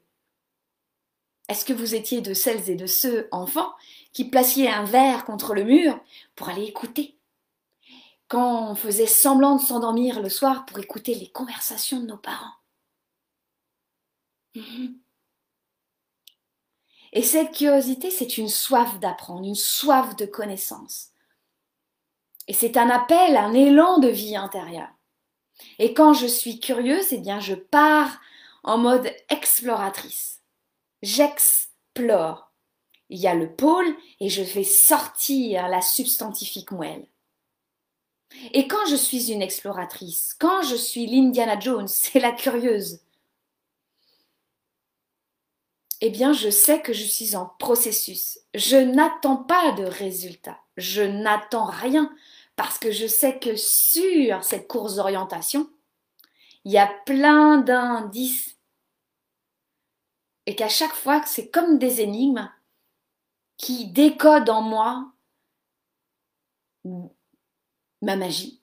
Est-ce 1.49 1.65
que 1.65 1.73
vous 1.73 1.97
étiez 1.97 2.21
de 2.21 2.33
celles 2.33 2.71
et 2.71 2.77
de 2.77 2.87
ceux 2.87 3.27
enfants 3.33 3.75
qui 4.13 4.31
placiez 4.31 4.71
un 4.71 4.85
verre 4.85 5.25
contre 5.25 5.55
le 5.55 5.65
mur 5.65 5.99
pour 6.37 6.49
aller 6.49 6.63
écouter? 6.63 7.19
Quand 8.29 8.71
on 8.71 8.77
faisait 8.77 9.09
semblant 9.09 9.57
de 9.57 9.61
s'endormir 9.61 10.23
le 10.23 10.29
soir 10.29 10.67
pour 10.67 10.79
écouter 10.79 11.17
les 11.17 11.29
conversations 11.33 11.99
de 11.99 12.07
nos 12.07 12.17
parents 12.17 12.55
mhm. 14.55 15.01
Et 17.13 17.25
cette 17.25 17.57
curiosité, 17.57 18.13
c'est 18.13 18.39
une 18.39 18.49
soif 18.49 19.01
d'apprendre, 19.01 19.49
une 19.49 19.57
soif 19.57 20.15
de 20.15 20.27
connaissance. 20.27 21.11
Et 22.47 22.53
c'est 22.53 22.77
un 22.77 22.89
appel, 22.89 23.37
un 23.37 23.53
élan 23.53 23.99
de 23.99 24.09
vie 24.09 24.37
intérieure. 24.37 24.95
Et 25.79 25.95
quand 25.95 26.15
je 26.15 26.27
suis 26.27 26.61
curieuse, 26.61 27.13
eh 27.13 27.19
bien, 27.19 27.41
je 27.41 27.55
pars 27.55 28.21
en 28.63 28.79
mode 28.79 29.11
exploratrice. 29.29 30.41
J'explore. 31.03 32.51
Il 33.11 33.19
y 33.19 33.27
a 33.27 33.35
le 33.35 33.55
pôle 33.55 33.95
et 34.21 34.29
je 34.29 34.43
fais 34.43 34.65
sortir 34.65 35.69
la 35.69 35.83
substantifique 35.83 36.73
moelle. 36.73 37.07
Et 38.53 38.67
quand 38.67 38.87
je 38.89 38.97
suis 38.97 39.31
une 39.31 39.43
exploratrice, 39.43 40.35
quand 40.39 40.63
je 40.63 40.75
suis 40.75 41.07
l'Indiana 41.07 41.59
Jones, 41.59 41.89
c'est 41.89 42.21
la 42.21 42.33
curieuse, 42.33 43.01
eh 46.01 46.11
bien 46.11 46.33
je 46.33 46.51
sais 46.51 46.81
que 46.81 46.93
je 46.93 47.05
suis 47.05 47.37
en 47.37 47.47
processus. 47.59 48.39
Je 48.55 48.77
n'attends 48.77 49.37
pas 49.37 49.73
de 49.73 49.85
résultat. 49.85 50.59
Je 50.77 51.03
n'attends 51.03 51.67
rien 51.67 52.13
parce 52.57 52.79
que 52.79 52.93
je 52.93 53.07
sais 53.07 53.39
que 53.39 53.57
sur 53.57 54.45
cette 54.45 54.69
course 54.69 54.97
d'orientation, 54.97 55.71
il 56.65 56.73
y 56.73 56.79
a 56.79 56.87
plein 57.05 57.59
d'indices 57.59 58.57
et 60.47 60.55
qu'à 60.57 60.69
chaque 60.69 60.95
fois, 60.95 61.25
c'est 61.27 61.51
comme 61.51 61.79
des 61.79 62.01
énigmes 62.01 62.51
qui 63.57 63.87
décodent 63.87 64.51
en 64.51 64.63
moi 64.63 65.13
ma 68.03 68.17
magie. 68.17 68.61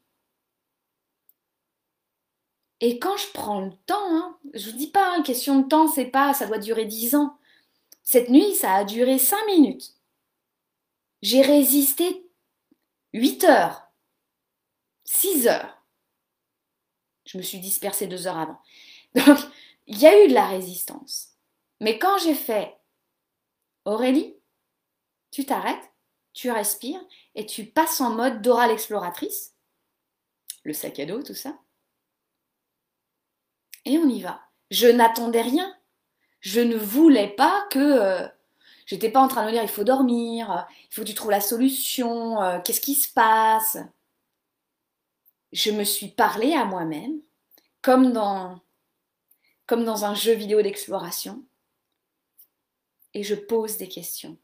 Et 2.79 2.98
quand 2.98 3.17
je 3.17 3.31
prends 3.33 3.62
le 3.62 3.74
temps, 3.86 4.15
hein, 4.15 4.38
je 4.53 4.69
vous 4.69 4.77
dis 4.77 4.89
pas, 4.89 5.15
hein, 5.15 5.21
question 5.21 5.60
de 5.60 5.67
temps, 5.67 5.88
c'est 5.88 6.05
pas, 6.05 6.33
ça 6.33 6.48
doit 6.48 6.57
durer 6.57 6.86
dix 6.86 7.15
ans. 7.15 7.38
Cette 8.03 8.29
nuit, 8.29 8.55
ça 8.55 8.74
a 8.74 8.83
duré 8.83 9.19
cinq 9.19 9.43
minutes. 9.45 9.95
J'ai 11.21 11.41
résisté 11.41 12.27
8 13.13 13.44
heures, 13.46 13.91
6 15.06 15.48
heures. 15.48 15.84
Je 17.25 17.38
me 17.38 17.44
suis 17.44 17.60
dispersée 17.60 18.08
deux 18.08 18.27
heures 18.27 18.38
avant. 18.38 18.62
Donc, 19.15 19.39
il 19.88 20.00
y 20.00 20.08
a 20.08 20.24
eu 20.24 20.27
de 20.27 20.34
la 20.34 20.48
résistance. 20.48 21.36
Mais 21.80 21.98
quand 22.00 22.18
j'ai 22.20 22.36
fait 22.36 22.77
Aurélie, 23.86 24.36
tu 25.32 25.46
t'arrêtes, 25.46 25.91
tu 26.34 26.51
respires 26.51 27.01
et 27.36 27.46
tu 27.46 27.65
passes 27.65 28.00
en 28.01 28.12
mode 28.12 28.41
d'oral 28.41 28.72
exploratrice, 28.72 29.56
le 30.63 30.74
sac 30.74 31.00
à 31.00 31.06
dos, 31.06 31.24
tout 31.24 31.34
ça. 31.34 31.58
Et 33.86 33.98
on 33.98 34.08
y 34.08 34.22
va. 34.22 34.41
Je 34.70 34.88
n'attendais 34.88 35.41
rien. 35.41 35.75
Je 36.39 36.62
ne 36.62 36.77
voulais 36.77 37.30
pas 37.30 37.68
que... 37.72 38.27
J'étais 38.91 39.10
pas 39.10 39.21
en 39.21 39.29
train 39.29 39.43
de 39.43 39.48
me 39.48 39.53
dire 39.53 39.63
il 39.63 39.69
faut 39.69 39.86
dormir, 39.86 40.67
il 40.69 40.93
faut 40.93 41.03
que 41.03 41.07
tu 41.07 41.13
trouves 41.13 41.31
la 41.31 41.39
solution, 41.39 42.41
euh, 42.41 42.60
qu'est-ce 42.60 42.81
qui 42.81 42.93
se 42.93 43.07
passe? 43.07 43.77
Je 45.53 45.71
me 45.71 45.86
suis 45.86 46.10
parlé 46.10 46.51
à 46.51 46.65
moi-même 46.65 47.21
comme 47.81 48.12
dans, 48.12 48.60
comme 49.65 49.86
dans 49.86 50.03
un 50.03 50.13
jeu 50.13 50.33
vidéo 50.33 50.62
d'exploration 50.62 51.41
et 53.13 53.24
je 53.24 53.33
pose 53.33 53.77
des 53.77 53.88
questions 53.88 54.38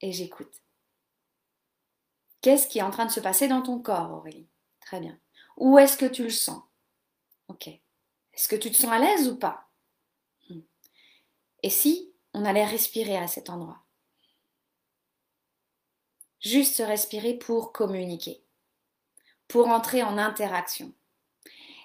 et 0.00 0.12
j'écoute. 0.12 0.62
Qu'est-ce 2.40 2.68
qui 2.68 2.78
est 2.78 2.82
en 2.82 2.92
train 2.92 3.06
de 3.06 3.10
se 3.10 3.18
passer 3.18 3.48
dans 3.48 3.62
ton 3.62 3.80
corps, 3.80 4.12
Aurélie? 4.12 4.46
Très 4.78 5.00
bien. 5.00 5.18
Où 5.56 5.76
est-ce 5.76 5.96
que 5.96 6.06
tu 6.06 6.22
le 6.22 6.30
sens? 6.30 6.62
Ok. 7.48 7.66
Est-ce 7.66 8.46
que 8.46 8.54
tu 8.54 8.70
te 8.70 8.76
sens 8.76 8.92
à 8.92 9.00
l'aise 9.00 9.26
ou 9.26 9.36
pas? 9.36 9.68
Hmm. 10.48 10.60
Et 11.64 11.70
si 11.70 12.12
on 12.36 12.44
allait 12.44 12.66
respirer 12.66 13.16
à 13.16 13.26
cet 13.28 13.48
endroit 13.48 13.78
Juste 16.40 16.82
respirer 16.86 17.32
pour 17.32 17.72
communiquer, 17.72 18.42
pour 19.48 19.68
entrer 19.68 20.02
en 20.02 20.18
interaction. 20.18 20.92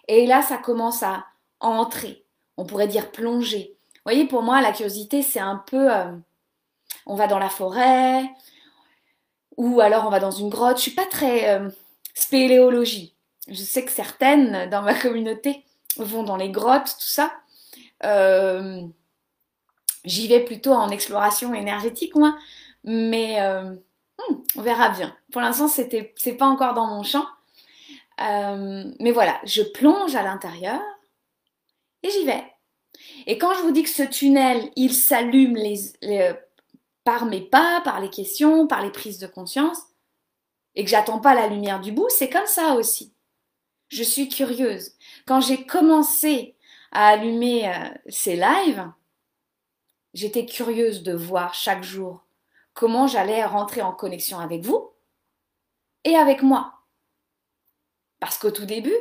Et 0.10 0.28
là, 0.28 0.42
ça 0.42 0.58
commence 0.58 1.04
à 1.04 1.26
entrer. 1.62 2.26
On 2.58 2.66
pourrait 2.66 2.90
dire 2.90 3.14
plonger. 3.14 3.78
Vous 3.96 4.02
voyez, 4.04 4.28
pour 4.28 4.44
moi, 4.44 4.62
la 4.62 4.74
curiosité, 4.74 5.22
c'est 5.22 5.40
un 5.40 5.56
peu... 5.56 5.92
Euh, 5.92 6.12
on 7.06 7.16
va 7.16 7.28
dans 7.28 7.40
la 7.40 7.50
forêt, 7.50 8.30
ou 9.56 9.80
alors 9.80 10.06
on 10.06 10.10
va 10.10 10.20
dans 10.20 10.32
une 10.32 10.50
grotte. 10.50 10.78
Je 10.78 10.84
suis 10.84 10.92
pas 10.92 11.06
très 11.06 11.50
euh, 11.50 11.70
spéléologie. 12.14 13.16
Je 13.48 13.64
sais 13.64 13.86
que 13.86 13.92
certaines 13.92 14.70
dans 14.70 14.82
ma 14.82 15.00
communauté 15.00 15.64
vont 15.96 16.24
dans 16.24 16.38
les 16.38 16.52
grottes, 16.52 16.98
tout 17.00 17.08
ça. 17.08 17.32
Euh, 18.04 18.86
j'y 20.06 20.28
vais 20.28 20.44
plutôt 20.44 20.74
en 20.74 20.90
exploration 20.90 21.54
énergétique, 21.54 22.16
moi. 22.16 22.38
Mais 22.84 23.42
euh, 23.42 23.74
hmm, 23.74 24.36
on 24.56 24.62
verra 24.62 24.90
bien. 24.90 25.16
Pour 25.32 25.42
l'instant, 25.42 25.68
c'était, 25.68 26.14
c'est 26.18 26.36
pas 26.36 26.48
encore 26.48 26.74
dans 26.74 26.88
mon 26.88 27.04
champ. 27.04 27.26
mais 28.20 29.12
voilà, 29.12 29.40
je 29.46 29.62
plonge 29.62 30.16
à 30.16 30.24
l'intérieur 30.24 30.82
et 32.04 32.10
j'y 32.10 32.26
vais. 32.26 32.44
Et 33.28 33.38
quand 33.38 33.54
je 33.54 33.62
vous 33.62 33.72
dis 33.72 33.84
que 33.84 33.90
ce 33.90 34.04
tunnel, 34.04 34.72
il 34.76 34.94
s'allume 34.94 35.58
par 37.04 37.26
mes 37.26 37.42
pas, 37.42 37.82
par 37.84 38.00
les 38.00 38.10
questions, 38.10 38.68
par 38.68 38.82
les 38.82 38.92
prises 38.92 39.20
de 39.20 39.28
conscience, 39.28 39.80
et 40.76 40.84
que 40.84 40.90
j'attends 40.90 41.20
pas 41.20 41.34
la 41.34 41.48
lumière 41.48 41.82
du 41.82 41.92
bout, 41.92 42.10
c'est 42.10 42.30
comme 42.30 42.46
ça 42.46 42.74
aussi. 42.76 43.14
Je 43.90 44.04
suis 44.04 44.30
curieuse. 44.30 44.94
Quand 45.26 45.42
j'ai 45.42 45.66
commencé 45.66 46.56
à 46.92 47.10
allumer 47.10 47.68
euh, 47.68 47.90
ces 48.08 48.36
lives, 48.36 48.90
j'étais 50.14 50.46
curieuse 50.46 51.04
de 51.04 51.14
voir 51.14 51.54
chaque 51.54 51.84
jour 51.84 52.26
comment 52.74 53.08
j'allais 53.08 53.44
rentrer 53.46 53.82
en 53.82 53.94
connexion 53.94 54.40
avec 54.40 54.62
vous 54.64 54.92
et 56.04 56.16
avec 56.16 56.42
moi. 56.42 56.82
Parce 58.20 58.38
qu'au 58.38 58.52
tout 58.52 58.66
début, 58.66 58.96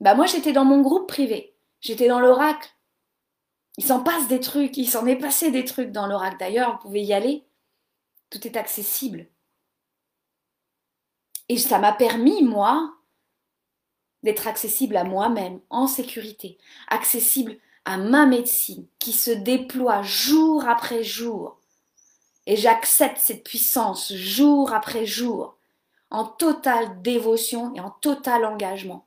bah 0.00 0.14
moi 0.14 0.26
j'étais 0.26 0.52
dans 0.52 0.64
mon 0.64 0.80
groupe 0.80 1.08
privé, 1.08 1.54
j'étais 1.80 2.08
dans 2.08 2.20
l'oracle, 2.20 2.74
il 3.78 3.84
s'en 3.84 4.02
passe 4.02 4.28
des 4.28 4.40
trucs, 4.40 4.76
il 4.76 4.88
s'en 4.88 5.06
est 5.06 5.16
passé 5.16 5.50
des 5.50 5.64
trucs 5.64 5.92
dans 5.92 6.06
l'oracle. 6.06 6.36
D'ailleurs, 6.38 6.72
vous 6.72 6.78
pouvez 6.78 7.02
y 7.02 7.12
aller. 7.12 7.44
Tout 8.30 8.46
est 8.46 8.56
accessible. 8.56 9.26
Et 11.48 11.58
ça 11.58 11.78
m'a 11.78 11.92
permis, 11.92 12.42
moi, 12.42 12.94
d'être 14.22 14.46
accessible 14.46 14.96
à 14.96 15.04
moi-même, 15.04 15.60
en 15.70 15.86
sécurité, 15.86 16.58
accessible 16.88 17.58
à 17.84 17.96
ma 17.96 18.26
médecine, 18.26 18.86
qui 18.98 19.12
se 19.12 19.30
déploie 19.30 20.02
jour 20.02 20.68
après 20.68 21.02
jour. 21.02 21.60
Et 22.46 22.56
j'accepte 22.56 23.18
cette 23.18 23.44
puissance 23.44 24.12
jour 24.12 24.72
après 24.72 25.06
jour, 25.06 25.58
en 26.10 26.24
totale 26.26 27.02
dévotion 27.02 27.74
et 27.74 27.80
en 27.80 27.90
total 27.90 28.44
engagement. 28.44 29.06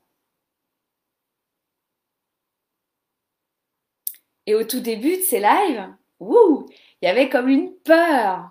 Et 4.46 4.54
au 4.54 4.64
tout 4.64 4.80
début 4.80 5.16
de 5.18 5.22
ces 5.22 5.40
lives, 5.40 5.94
il 6.20 6.66
y 7.02 7.06
avait 7.06 7.28
comme 7.28 7.48
une 7.48 7.74
peur. 7.74 8.50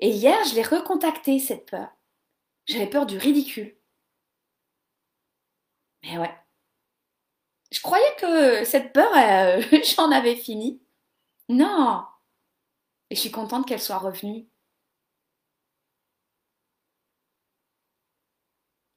Et 0.00 0.10
hier, 0.10 0.38
je 0.46 0.54
l'ai 0.54 0.62
recontactée, 0.62 1.38
cette 1.38 1.70
peur. 1.70 1.88
J'avais 2.66 2.88
peur 2.88 3.06
du 3.06 3.18
ridicule. 3.18 3.76
Mais 6.02 6.18
ouais. 6.18 6.43
Je 7.74 7.80
croyais 7.80 8.16
que 8.18 8.64
cette 8.64 8.92
peur, 8.92 9.10
euh, 9.16 9.60
j'en 9.96 10.10
avais 10.12 10.36
fini. 10.36 10.80
Non. 11.48 12.04
Et 13.10 13.16
je 13.16 13.20
suis 13.20 13.30
contente 13.32 13.66
qu'elle 13.66 13.80
soit 13.80 13.98
revenue. 13.98 14.48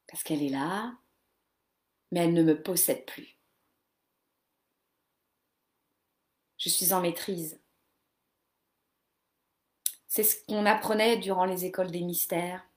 Parce 0.07 0.23
qu'elle 0.23 0.43
est 0.43 0.49
là, 0.49 0.93
mais 2.11 2.21
elle 2.21 2.33
ne 2.33 2.43
me 2.43 2.61
possède 2.61 3.05
plus. 3.05 3.37
je 6.57 6.69
suis 6.69 6.93
en 6.93 7.01
maîtrise. 7.01 7.59
C'est 10.07 10.23
ce 10.23 10.43
qu'on 10.45 10.65
apprenait 10.65 11.17
durant 11.17 11.45
les 11.45 11.65
écoles 11.65 11.91
des 11.91 12.01
mystères. 12.01 12.67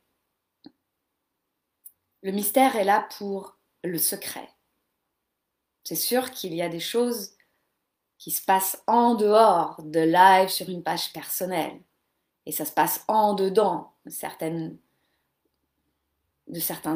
Le 2.22 2.32
mystère 2.32 2.76
est 2.76 2.84
là 2.84 3.08
pour 3.18 3.58
le 3.82 3.98
secret. 3.98 4.48
C'est 5.84 5.96
sûr 5.96 6.30
qu'il 6.30 6.54
y 6.54 6.62
a 6.62 6.68
des 6.68 6.80
choses 6.80 7.32
qui 8.18 8.30
se 8.30 8.42
passent 8.42 8.82
en 8.86 9.14
dehors 9.14 9.82
de 9.82 10.00
live 10.00 10.48
sur 10.48 10.68
une 10.68 10.82
page 10.82 11.12
personnelle. 11.12 11.80
Et 12.46 12.52
ça 12.52 12.64
se 12.64 12.72
passe 12.72 13.04
en 13.08 13.34
dedans 13.34 13.94
de 14.04 14.10
certains 14.10 14.76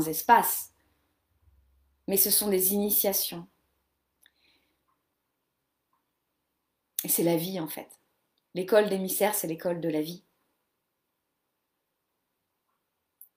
espaces. 0.02 0.72
Mais 2.06 2.16
ce 2.16 2.30
sont 2.30 2.48
des 2.48 2.74
initiations. 2.74 3.48
Et 7.04 7.08
c'est 7.08 7.22
la 7.22 7.36
vie 7.36 7.60
en 7.60 7.68
fait. 7.68 7.98
L'école 8.54 8.88
d'émissaire, 8.88 9.34
c'est 9.34 9.46
l'école 9.46 9.80
de 9.80 9.88
la 9.88 10.02
vie. 10.02 10.22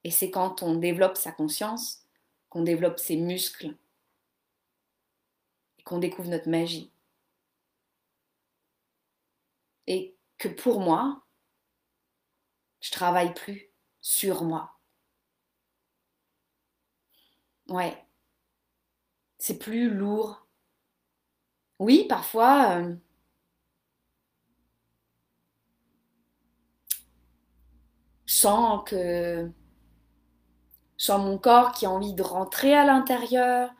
Et 0.03 0.12
c'est 0.12 0.31
quand 0.31 0.63
on 0.63 0.75
développe 0.75 1.17
sa 1.17 1.31
conscience, 1.31 2.03
qu'on 2.49 2.63
développe 2.63 2.99
ses 2.99 3.17
muscles 3.17 3.75
qu'on 5.88 6.00
découvre 6.00 6.30
notre 6.30 6.50
magie. 6.50 6.91
Et 9.88 10.17
que 10.38 10.50
pour 10.50 10.82
moi, 10.82 11.23
je 12.82 12.91
travaille 12.91 13.34
plus 13.34 13.71
sur 14.02 14.43
moi. 14.43 14.78
Ouais. 17.69 18.06
C'est 19.39 19.58
plus 19.60 19.89
lourd. 19.89 20.47
Oui, 21.80 22.06
parfois, 22.10 22.80
euh, 22.82 22.95
sens 28.26 28.84
que 28.86 29.50
sens 30.97 31.21
mon 31.23 31.38
corps 31.38 31.71
qui 31.71 31.86
a 31.86 31.91
envie 31.91 32.13
de 32.13 32.23
rentrer 32.23 32.73
à 32.76 32.86
l'intérieur, 32.86 33.71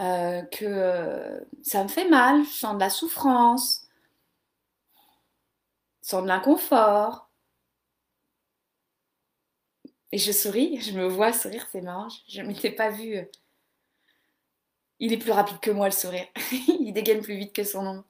euh, 0.00 0.42
que 0.42 0.64
euh, 0.64 1.40
ça 1.62 1.82
me 1.82 1.88
fait 1.88 2.08
mal, 2.08 2.42
je 2.44 2.50
sens 2.50 2.74
de 2.74 2.80
la 2.80 2.88
souffrance, 2.88 3.86
je 6.02 6.08
sens 6.08 6.22
de 6.22 6.28
l'inconfort. 6.28 7.30
Et 10.12 10.18
je 10.18 10.32
souris, 10.32 10.80
je 10.80 10.92
me 10.92 11.06
vois 11.06 11.32
sourire, 11.32 11.66
c'est 11.70 11.82
marrant, 11.82 12.08
je 12.28 12.40
ne 12.40 12.46
m'étais 12.48 12.70
pas 12.70 12.90
vue. 12.90 13.16
Euh, 13.18 13.24
il 15.00 15.12
est 15.12 15.18
plus 15.18 15.32
rapide 15.32 15.60
que 15.60 15.70
moi 15.70 15.86
le 15.86 15.92
sourire, 15.92 16.26
il 16.68 16.92
dégaine 16.92 17.22
plus 17.22 17.36
vite 17.36 17.54
que 17.54 17.64
son 17.64 17.82
nom. 17.82 18.04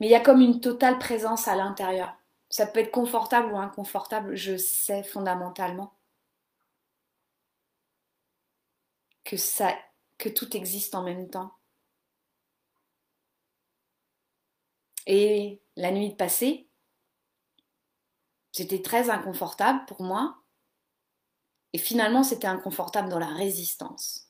Mais 0.00 0.06
il 0.06 0.10
y 0.10 0.14
a 0.14 0.20
comme 0.20 0.40
une 0.40 0.60
totale 0.60 0.98
présence 0.98 1.48
à 1.48 1.56
l'intérieur. 1.56 2.16
Ça 2.48 2.66
peut 2.66 2.80
être 2.80 2.90
confortable 2.90 3.52
ou 3.52 3.58
inconfortable, 3.58 4.34
je 4.34 4.56
sais 4.56 5.02
fondamentalement 5.02 5.92
que 9.24 9.36
ça 9.36 9.76
que 10.18 10.28
tout 10.28 10.56
existe 10.56 10.94
en 10.94 11.02
même 11.02 11.28
temps. 11.30 11.52
Et 15.06 15.62
la 15.76 15.90
nuit 15.92 16.14
passée, 16.14 16.68
c'était 18.52 18.82
très 18.82 19.10
inconfortable 19.10 19.84
pour 19.86 20.02
moi. 20.02 20.36
Et 21.72 21.78
finalement, 21.78 22.22
c'était 22.22 22.46
inconfortable 22.46 23.08
dans 23.08 23.18
la 23.18 23.28
résistance. 23.28 24.28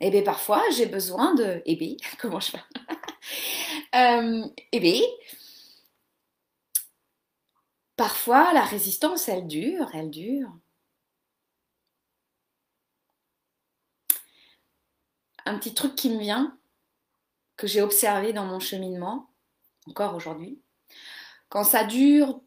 Et 0.00 0.08
eh 0.08 0.10
bien 0.10 0.22
parfois, 0.22 0.62
j'ai 0.76 0.86
besoin 0.86 1.34
de... 1.34 1.62
Eh 1.66 1.76
bien, 1.76 1.96
comment 2.20 2.40
je 2.40 2.52
fais? 2.52 2.62
Euh, 3.94 4.44
Eh 4.72 4.80
bien, 4.80 5.00
parfois, 7.96 8.52
la 8.52 8.62
résistance, 8.64 9.28
elle 9.28 9.46
dure, 9.46 9.90
elle 9.94 10.10
dure. 10.10 10.50
Un 15.44 15.58
petit 15.58 15.74
truc 15.74 15.94
qui 15.94 16.10
me 16.10 16.18
vient, 16.18 16.58
que 17.56 17.66
j'ai 17.66 17.82
observé 17.82 18.32
dans 18.32 18.46
mon 18.46 18.60
cheminement, 18.60 19.30
encore 19.86 20.14
aujourd'hui. 20.14 20.60
Quand 21.48 21.64
ça 21.64 21.84
dure 21.84 22.40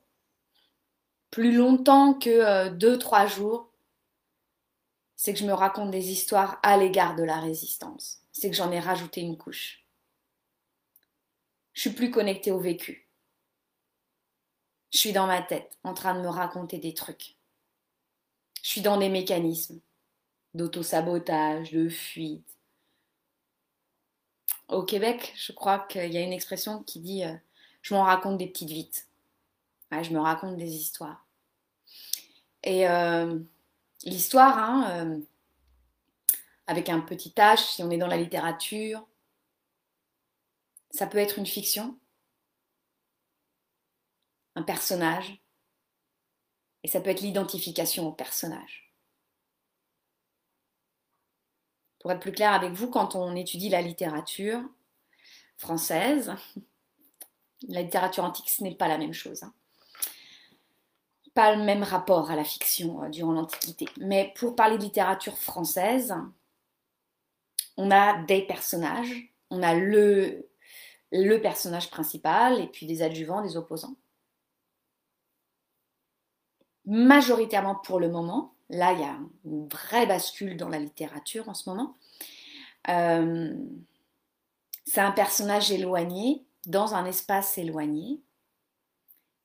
plus 1.31 1.55
longtemps 1.55 2.13
que 2.13 2.69
2-3 2.69 3.25
euh, 3.25 3.27
jours, 3.27 3.73
c'est 5.15 5.33
que 5.33 5.39
je 5.39 5.45
me 5.45 5.53
raconte 5.53 5.91
des 5.91 6.11
histoires 6.11 6.59
à 6.63 6.77
l'égard 6.77 7.15
de 7.15 7.23
la 7.23 7.39
résistance. 7.39 8.21
C'est 8.31 8.49
que 8.49 8.55
j'en 8.55 8.71
ai 8.71 8.79
rajouté 8.79 9.21
une 9.21 9.37
couche. 9.37 9.85
Je 11.73 11.81
suis 11.81 11.89
plus 11.91 12.11
connectée 12.11 12.51
au 12.51 12.59
vécu. 12.59 13.09
Je 14.91 14.99
suis 14.99 15.11
dans 15.11 15.27
ma 15.27 15.41
tête, 15.41 15.77
en 15.83 15.93
train 15.93 16.15
de 16.15 16.21
me 16.21 16.29
raconter 16.29 16.77
des 16.79 16.93
trucs. 16.93 17.35
Je 18.63 18.69
suis 18.69 18.81
dans 18.81 18.97
des 18.97 19.09
mécanismes 19.09 19.79
d'auto-sabotage, 20.53 21.71
de 21.71 21.89
fuite. 21.89 22.56
Au 24.67 24.83
Québec, 24.83 25.33
je 25.35 25.51
crois 25.51 25.79
qu'il 25.79 26.11
y 26.11 26.17
a 26.17 26.21
une 26.21 26.33
expression 26.33 26.83
qui 26.83 26.99
dit 26.99 27.23
euh, 27.23 27.33
je 27.81 27.93
m'en 27.93 28.03
raconte 28.03 28.37
des 28.37 28.47
petites 28.47 28.69
vites. 28.69 29.07
je 29.91 30.11
me 30.11 30.19
raconte 30.19 30.57
des 30.57 30.75
histoires. 30.75 31.25
Et 32.63 32.87
euh, 32.87 33.39
l'histoire, 34.03 34.57
hein, 34.57 34.89
euh, 34.91 35.19
avec 36.67 36.89
un 36.89 36.99
petit 36.99 37.29
H, 37.29 37.75
si 37.75 37.83
on 37.83 37.89
est 37.91 37.97
dans 37.97 38.07
la 38.07 38.17
littérature, 38.17 39.07
ça 40.91 41.07
peut 41.07 41.17
être 41.17 41.37
une 41.37 41.45
fiction, 41.45 41.97
un 44.55 44.63
personnage, 44.63 45.41
et 46.83 46.87
ça 46.89 46.99
peut 46.99 47.09
être 47.09 47.21
l'identification 47.21 48.07
au 48.07 48.11
personnage. 48.11 48.86
Pour 51.99 52.11
être 52.11 52.19
plus 52.19 52.31
clair 52.31 52.53
avec 52.53 52.73
vous, 52.73 52.89
quand 52.89 53.15
on 53.15 53.35
étudie 53.35 53.69
la 53.69 53.81
littérature 53.81 54.61
française, 55.57 56.33
la 57.67 57.81
littérature 57.81 58.23
antique, 58.23 58.49
ce 58.49 58.63
n'est 58.63 58.75
pas 58.75 58.87
la 58.87 58.97
même 58.97 59.13
chose. 59.13 59.43
Hein. 59.43 59.53
Pas 61.33 61.55
le 61.55 61.63
même 61.63 61.83
rapport 61.83 62.31
à 62.31 62.35
la 62.35 62.43
fiction 62.43 63.03
euh, 63.03 63.09
durant 63.09 63.31
l'Antiquité. 63.31 63.87
Mais 63.99 64.33
pour 64.35 64.55
parler 64.55 64.77
de 64.77 64.83
littérature 64.83 65.37
française, 65.37 66.15
on 67.77 67.91
a 67.91 68.23
des 68.23 68.41
personnages, 68.41 69.31
on 69.51 69.61
a 69.61 69.75
le, 69.75 70.49
le 71.11 71.37
personnage 71.37 71.89
principal 71.89 72.59
et 72.59 72.67
puis 72.67 72.85
des 72.85 73.01
adjuvants, 73.03 73.41
des 73.41 73.55
opposants. 73.55 73.95
Majoritairement 76.85 77.75
pour 77.75 77.99
le 77.99 78.09
moment, 78.09 78.55
là 78.69 78.93
il 78.93 78.99
y 78.99 79.03
a 79.03 79.17
une 79.45 79.67
vraie 79.67 80.05
bascule 80.05 80.57
dans 80.57 80.69
la 80.69 80.79
littérature 80.79 81.49
en 81.49 81.53
ce 81.53 81.69
moment. 81.69 81.97
Euh, 82.89 83.53
c'est 84.85 85.01
un 85.01 85.11
personnage 85.11 85.71
éloigné 85.71 86.45
dans 86.65 86.95
un 86.95 87.05
espace 87.05 87.57
éloigné 87.57 88.21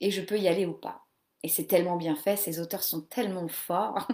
et 0.00 0.11
je 0.11 0.20
peux 0.20 0.38
y 0.38 0.48
aller 0.48 0.66
ou 0.66 0.72
pas. 0.72 1.06
Et 1.42 1.48
c'est 1.48 1.66
tellement 1.66 1.96
bien 1.96 2.14
fait, 2.14 2.37
ces 2.37 2.61
auteurs 2.61 2.85
sont 2.85 3.02
tellement 3.02 3.48
forts 3.48 4.06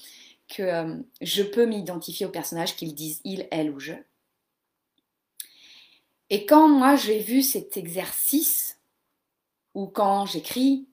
que 0.48 0.62
euh, 0.62 0.96
je 1.20 1.42
peux 1.42 1.66
m'identifier 1.66 2.26
au 2.26 2.30
personnage 2.30 2.76
qu'ils 2.76 2.94
disent 2.94 3.20
il, 3.24 3.48
elle 3.50 3.70
ou 3.70 3.80
je. 3.80 3.94
Et 6.30 6.46
quand 6.46 6.68
moi 6.68 6.96
j'ai 6.96 7.20
vu 7.20 7.42
cet 7.42 7.76
exercice, 7.76 8.80
ou 9.74 9.86
quand 9.86 10.26
j'écris, 10.26 10.88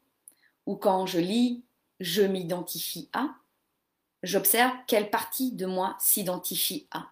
ou 0.65 0.75
quand 0.75 1.05
je 1.05 1.19
lis, 1.19 1.63
je 1.99 2.21
m'identifie 2.21 3.09
à, 3.13 3.35
j'observe 4.23 4.73
quelle 4.87 5.09
partie 5.09 5.51
de 5.51 5.65
moi 5.65 5.95
s'identifie 5.99 6.87
à, 6.91 7.11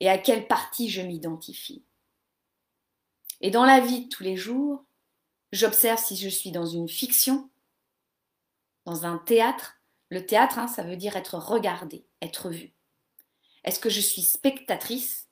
et 0.00 0.08
à 0.08 0.18
quelle 0.18 0.46
partie 0.46 0.88
je 0.88 1.02
m'identifie. 1.02 1.84
Et 3.40 3.50
dans 3.50 3.64
la 3.64 3.80
vie 3.80 4.06
de 4.06 4.08
tous 4.08 4.22
les 4.22 4.36
jours, 4.36 4.84
j'observe 5.52 5.98
si 5.98 6.16
je 6.16 6.28
suis 6.28 6.52
dans 6.52 6.66
une 6.66 6.88
fiction, 6.88 7.50
dans 8.86 9.04
un 9.04 9.18
théâtre. 9.18 9.74
Le 10.08 10.24
théâtre, 10.24 10.58
hein, 10.58 10.68
ça 10.68 10.82
veut 10.82 10.96
dire 10.96 11.16
être 11.16 11.36
regardé, 11.36 12.06
être 12.22 12.48
vu. 12.48 12.72
Est-ce 13.64 13.80
que 13.80 13.90
je 13.90 14.00
suis 14.00 14.22
spectatrice 14.22 15.28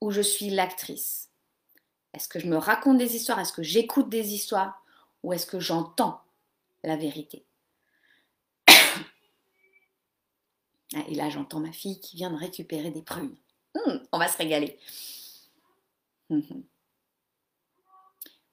ou 0.00 0.10
je 0.10 0.20
suis 0.20 0.50
l'actrice? 0.50 1.30
Est-ce 2.14 2.28
que 2.28 2.38
je 2.38 2.46
me 2.46 2.56
raconte 2.56 2.98
des 2.98 3.14
histoires? 3.16 3.38
Est-ce 3.40 3.52
que 3.52 3.62
j'écoute 3.62 4.08
des 4.08 4.34
histoires? 4.34 4.82
Ou 5.22 5.32
est-ce 5.32 5.46
que 5.46 5.60
j'entends 5.60 6.20
la 6.82 6.96
vérité 6.96 7.46
ah, 8.66 8.72
Et 11.08 11.14
là, 11.14 11.30
j'entends 11.30 11.60
ma 11.60 11.72
fille 11.72 12.00
qui 12.00 12.16
vient 12.16 12.30
de 12.30 12.36
récupérer 12.36 12.90
des 12.90 13.02
prunes. 13.02 13.36
Hum, 13.74 14.02
on 14.12 14.18
va 14.18 14.28
se 14.28 14.36
régaler. 14.38 14.78
Hum, 16.30 16.42
hum. 16.50 16.64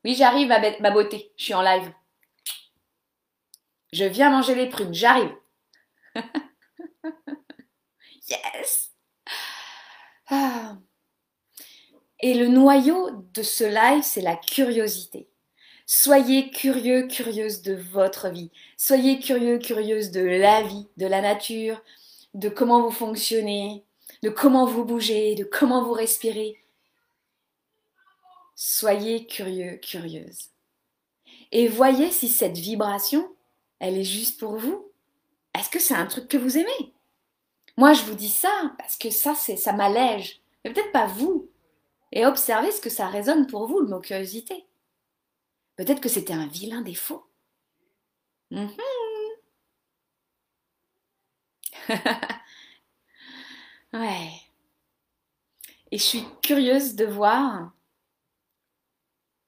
Oui, 0.06 0.16
j'arrive, 0.16 0.48
ma, 0.48 0.92
beauté. 0.92 1.34
Je 1.36 1.44
suis 1.44 1.54
en 1.54 1.62
live. 1.62 1.92
Je 3.92 4.06
viens 4.06 4.30
manger 4.30 4.56
les 4.56 4.70
prunes. 4.70 4.94
J'arrive. 4.94 5.36
yes. 8.30 8.92
Ah. 10.30 10.78
Et 12.22 12.34
le 12.34 12.48
noyau 12.48 13.10
de 13.34 13.44
ce 13.44 13.66
live, 13.66 14.04
c'est 14.04 14.22
la 14.22 14.38
curiosité. 14.38 15.30
Soyez 15.86 16.52
curieux, 16.52 17.08
curieuse 17.08 17.62
de 17.62 17.74
votre 17.74 18.30
vie. 18.30 18.52
Soyez 18.78 19.20
curieux, 19.20 19.58
curieuse 19.58 20.12
de 20.12 20.22
la 20.22 20.62
vie, 20.62 20.88
de 20.98 21.08
la 21.08 21.22
nature, 21.22 21.82
de 22.34 22.50
comment 22.50 22.82
vous 22.82 22.92
fonctionnez, 22.92 23.84
de 24.24 24.30
comment 24.30 24.66
vous 24.66 24.86
bougez, 24.86 25.36
de 25.36 25.44
comment 25.44 25.84
vous 25.84 25.94
respirez. 25.94 26.58
Soyez 28.56 29.26
curieux, 29.26 29.78
curieuse. 29.78 30.50
Et 31.52 31.68
voyez 31.68 32.12
si 32.12 32.28
cette 32.28 32.58
vibration, 32.58 33.34
elle 33.80 33.98
est 33.98 34.04
juste 34.04 34.40
pour 34.40 34.58
vous. 34.58 34.92
Est-ce 35.58 35.70
que 35.70 35.80
c'est 35.80 35.96
un 35.96 36.06
truc 36.06 36.28
que 36.28 36.38
vous 36.38 36.58
aimez? 36.58 36.94
Moi, 37.78 37.94
je 37.94 38.04
vous 38.04 38.16
dis 38.16 38.30
ça 38.30 38.74
parce 38.78 38.98
que 38.98 39.10
ça, 39.10 39.34
c'est, 39.36 39.56
ça 39.56 39.74
m'allège. 39.74 40.42
Mais 40.64 40.74
peut-être 40.74 40.92
pas 40.92 41.08
vous. 41.08 41.50
Et 42.12 42.26
observez 42.26 42.72
ce 42.72 42.82
que 42.82 42.90
ça 42.90 43.08
résonne 43.08 43.48
pour 43.48 43.68
vous, 43.68 43.80
le 43.80 43.88
mot 43.88 44.00
curiosité. 44.00 44.66
Peut-être 45.76 46.02
que 46.02 46.10
c'était 46.10 46.34
un 46.34 46.48
vilain 46.48 46.82
défaut. 46.82 47.26
Mhm. 48.52 48.70
ouais. 53.94 54.32
Et 55.92 55.98
je 55.98 56.04
suis 56.04 56.24
curieuse 56.42 56.96
de 56.96 57.06
voir 57.06 57.72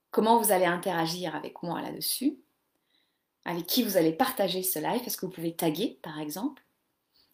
comment 0.10 0.40
vous 0.40 0.52
allez 0.52 0.66
interagir 0.66 1.36
avec 1.36 1.62
moi 1.64 1.82
là-dessus, 1.82 2.38
avec 3.46 3.66
qui 3.66 3.84
vous 3.84 3.98
allez 3.98 4.14
partager 4.14 4.64
ce 4.64 4.80
live, 4.80 5.02
parce 5.02 5.16
que 5.16 5.26
vous 5.26 5.32
pouvez 5.32 5.56
taguer 5.56 6.00
par 6.02 6.20
exemple 6.20 6.64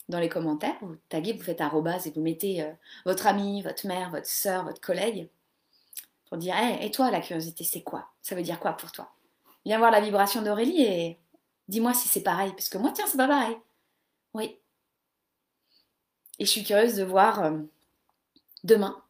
dans 0.10 0.20
les 0.20 0.30
commentaires, 0.30 0.78
vous 0.82 0.96
taguez, 1.10 1.34
vous 1.34 1.44
faites 1.44 1.60
arrobase 1.60 2.08
et 2.08 2.12
vous 2.12 2.22
mettez 2.22 2.64
euh, 2.64 2.72
votre 3.06 3.28
ami, 3.28 3.62
votre 3.62 3.86
mère, 3.88 4.10
votre 4.10 4.28
soeur, 4.28 4.64
votre 4.64 4.80
collègue, 4.80 5.30
pour 6.28 6.38
dire 6.38 6.56
et 6.82 6.92
toi 6.92 7.12
la 7.12 7.22
curiosité 7.22 7.64
c'est 7.64 7.84
quoi? 7.84 8.10
Ça 8.22 8.36
veut 8.36 8.42
dire 8.42 8.60
quoi 8.60 8.74
pour 8.74 8.92
toi? 8.92 9.12
Viens 9.66 9.80
voir 9.80 9.92
la 9.92 10.00
vibration 10.00 10.42
d'Aurélie 10.42 10.84
et 10.84 11.20
dis-moi 11.68 11.94
si 11.94 12.08
c'est 12.08 12.24
pareil, 12.24 12.52
parce 12.52 12.70
que 12.70 12.78
moi 12.78 12.92
tiens 12.94 13.06
c'est 13.08 13.18
pas 13.18 13.28
pareil. 13.28 13.58
Oui. 14.34 14.58
Et 16.40 16.46
je 16.46 16.52
suis 16.52 16.64
curieuse 16.64 16.96
de 16.96 17.04
voir 17.04 17.44
euh, 17.44 17.60
demain, 18.64 19.02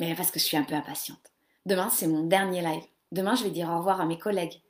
mais 0.00 0.14
parce 0.14 0.30
que 0.30 0.40
je 0.40 0.44
suis 0.44 0.56
un 0.56 0.64
peu 0.64 0.74
impatiente. 0.74 1.32
Demain, 1.64 1.88
c'est 1.90 2.08
mon 2.08 2.24
dernier 2.24 2.60
live. 2.60 2.84
Demain, 3.12 3.34
je 3.34 3.44
vais 3.44 3.50
dire 3.50 3.68
au 3.70 3.78
revoir 3.78 4.00
à 4.00 4.06
mes 4.06 4.18
collègues. 4.18 4.60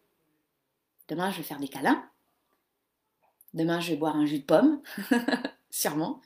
Demain, 1.08 1.30
je 1.30 1.38
vais 1.38 1.42
faire 1.42 1.58
des 1.58 1.68
câlins. 1.68 2.08
Demain, 3.54 3.80
je 3.80 3.90
vais 3.90 3.96
boire 3.96 4.16
un 4.16 4.26
jus 4.26 4.40
de 4.40 4.44
pomme, 4.44 4.82
sûrement. 5.70 6.20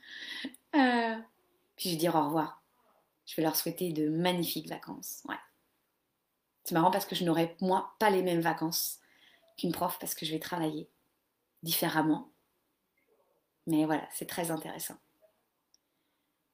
Euh, 0.75 1.15
puis 1.75 1.89
je 1.89 1.95
vais 1.95 1.99
dire 1.99 2.15
au 2.15 2.25
revoir. 2.25 2.61
Je 3.25 3.35
vais 3.35 3.43
leur 3.43 3.55
souhaiter 3.55 3.91
de 3.91 4.09
magnifiques 4.09 4.67
vacances. 4.67 5.21
Ouais. 5.27 5.35
C'est 6.63 6.75
marrant 6.75 6.91
parce 6.91 7.05
que 7.05 7.15
je 7.15 7.23
n'aurai, 7.23 7.55
moi, 7.61 7.95
pas 7.99 8.09
les 8.09 8.21
mêmes 8.21 8.41
vacances 8.41 8.99
qu'une 9.57 9.71
prof 9.71 9.97
parce 9.99 10.15
que 10.15 10.25
je 10.25 10.31
vais 10.31 10.39
travailler 10.39 10.89
différemment. 11.63 12.29
Mais 13.67 13.85
voilà, 13.85 14.07
c'est 14.13 14.27
très 14.27 14.49
intéressant. 14.49 14.95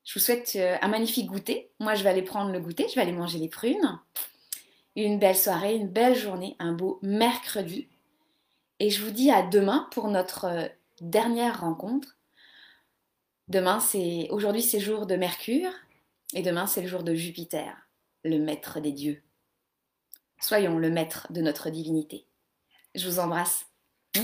Je 0.03 0.15
vous 0.15 0.19
souhaite 0.19 0.51
euh, 0.55 0.77
un 0.81 0.87
magnifique 0.89 1.27
goûter. 1.27 1.71
Moi, 1.79 1.95
je 1.95 2.03
vais 2.03 2.09
aller 2.09 2.23
prendre 2.23 2.51
le 2.51 2.59
goûter, 2.59 2.87
je 2.89 2.95
vais 2.95 3.01
aller 3.01 3.13
manger 3.13 3.39
les 3.39 3.47
prunes. 3.47 3.99
Une 4.95 5.17
belle 5.17 5.37
soirée, 5.37 5.75
une 5.75 5.87
belle 5.87 6.15
journée, 6.15 6.55
un 6.59 6.73
beau 6.73 6.99
mercredi. 7.01 7.87
Et 8.79 8.89
je 8.89 9.03
vous 9.03 9.11
dis 9.11 9.31
à 9.31 9.43
demain 9.43 9.87
pour 9.91 10.09
notre 10.09 10.45
euh, 10.45 10.67
dernière 10.99 11.61
rencontre. 11.61 12.17
Demain, 13.47 13.79
c'est 13.79 14.27
aujourd'hui, 14.29 14.61
c'est 14.61 14.79
jour 14.79 15.05
de 15.05 15.15
Mercure 15.15 15.71
et 16.33 16.41
demain, 16.41 16.65
c'est 16.65 16.81
le 16.81 16.87
jour 16.87 17.03
de 17.03 17.13
Jupiter, 17.13 17.75
le 18.23 18.39
maître 18.39 18.79
des 18.79 18.91
dieux. 18.91 19.21
Soyons 20.39 20.77
le 20.77 20.89
maître 20.89 21.27
de 21.31 21.41
notre 21.41 21.69
divinité. 21.69 22.25
Je 22.95 23.07
vous 23.07 23.19
embrasse. 23.19 23.65
Mmh. 24.15 24.21